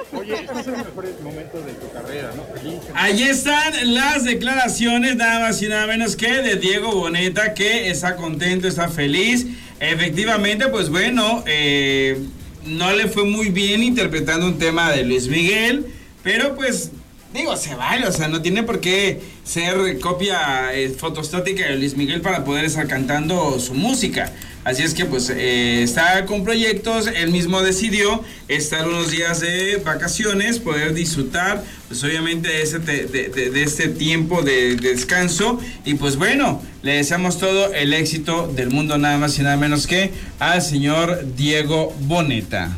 Ahí 2.94 3.22
están 3.22 3.94
las 3.94 4.24
declaraciones, 4.24 5.16
nada 5.16 5.40
más 5.40 5.62
y 5.62 5.68
nada 5.68 5.86
menos 5.86 6.16
que 6.16 6.42
de 6.42 6.56
Diego 6.56 6.92
Boneta, 6.92 7.54
que 7.54 7.88
está 7.90 8.16
contento, 8.16 8.66
está 8.68 8.88
feliz. 8.88 9.46
Efectivamente, 9.80 10.68
pues 10.68 10.90
bueno, 10.90 11.44
eh, 11.46 12.18
no 12.64 12.92
le 12.92 13.06
fue 13.08 13.24
muy 13.24 13.50
bien 13.50 13.82
interpretando 13.82 14.46
un 14.46 14.58
tema 14.58 14.90
de 14.92 15.04
Luis 15.04 15.28
Miguel, 15.28 15.86
pero 16.28 16.54
pues 16.54 16.90
digo, 17.32 17.56
se 17.56 17.74
vale, 17.74 18.06
o 18.06 18.12
sea, 18.12 18.28
no 18.28 18.42
tiene 18.42 18.62
por 18.62 18.80
qué 18.80 19.18
ser 19.44 19.98
copia 19.98 20.74
eh, 20.74 20.90
fotostática 20.90 21.64
de 21.66 21.76
Luis 21.78 21.96
Miguel 21.96 22.20
para 22.20 22.44
poder 22.44 22.66
estar 22.66 22.86
cantando 22.86 23.58
su 23.58 23.72
música. 23.72 24.30
Así 24.64 24.82
es 24.82 24.92
que 24.92 25.06
pues 25.06 25.30
eh, 25.30 25.82
está 25.82 26.26
con 26.26 26.44
proyectos, 26.44 27.06
él 27.06 27.30
mismo 27.30 27.62
decidió 27.62 28.22
estar 28.48 28.86
unos 28.86 29.10
días 29.10 29.40
de 29.40 29.76
vacaciones, 29.82 30.58
poder 30.58 30.92
disfrutar 30.92 31.64
pues 31.88 32.04
obviamente 32.04 32.48
de, 32.48 32.60
ese 32.62 32.78
de- 32.78 33.62
este 33.62 33.88
tiempo 33.88 34.42
de 34.42 34.76
descanso 34.76 35.58
y 35.86 35.94
pues 35.94 36.16
bueno, 36.16 36.60
le 36.82 36.92
deseamos 36.96 37.38
todo 37.38 37.72
el 37.72 37.94
éxito 37.94 38.52
del 38.54 38.68
mundo 38.68 38.98
nada 38.98 39.16
más 39.16 39.38
y 39.38 39.42
nada 39.42 39.56
menos 39.56 39.86
que 39.86 40.10
al 40.38 40.60
señor 40.60 41.24
Diego 41.36 41.96
Boneta. 42.00 42.76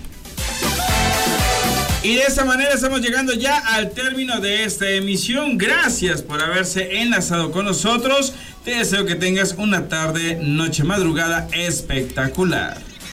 Y 2.03 2.15
de 2.15 2.23
esta 2.23 2.47
manera 2.47 2.73
estamos 2.73 3.03
llegando 3.03 3.35
ya 3.35 3.59
al 3.59 3.91
término 3.91 4.41
de 4.41 4.65
esta 4.65 4.89
emisión. 4.89 5.59
Gracias 5.59 6.23
por 6.23 6.43
haberse 6.43 7.03
enlazado 7.03 7.51
con 7.51 7.67
nosotros. 7.67 8.33
Te 8.65 8.77
deseo 8.77 9.05
que 9.05 9.17
tengas 9.17 9.55
una 9.59 9.87
tarde, 9.89 10.39
noche, 10.41 10.83
madrugada 10.83 11.47
espectacular. 11.53 12.90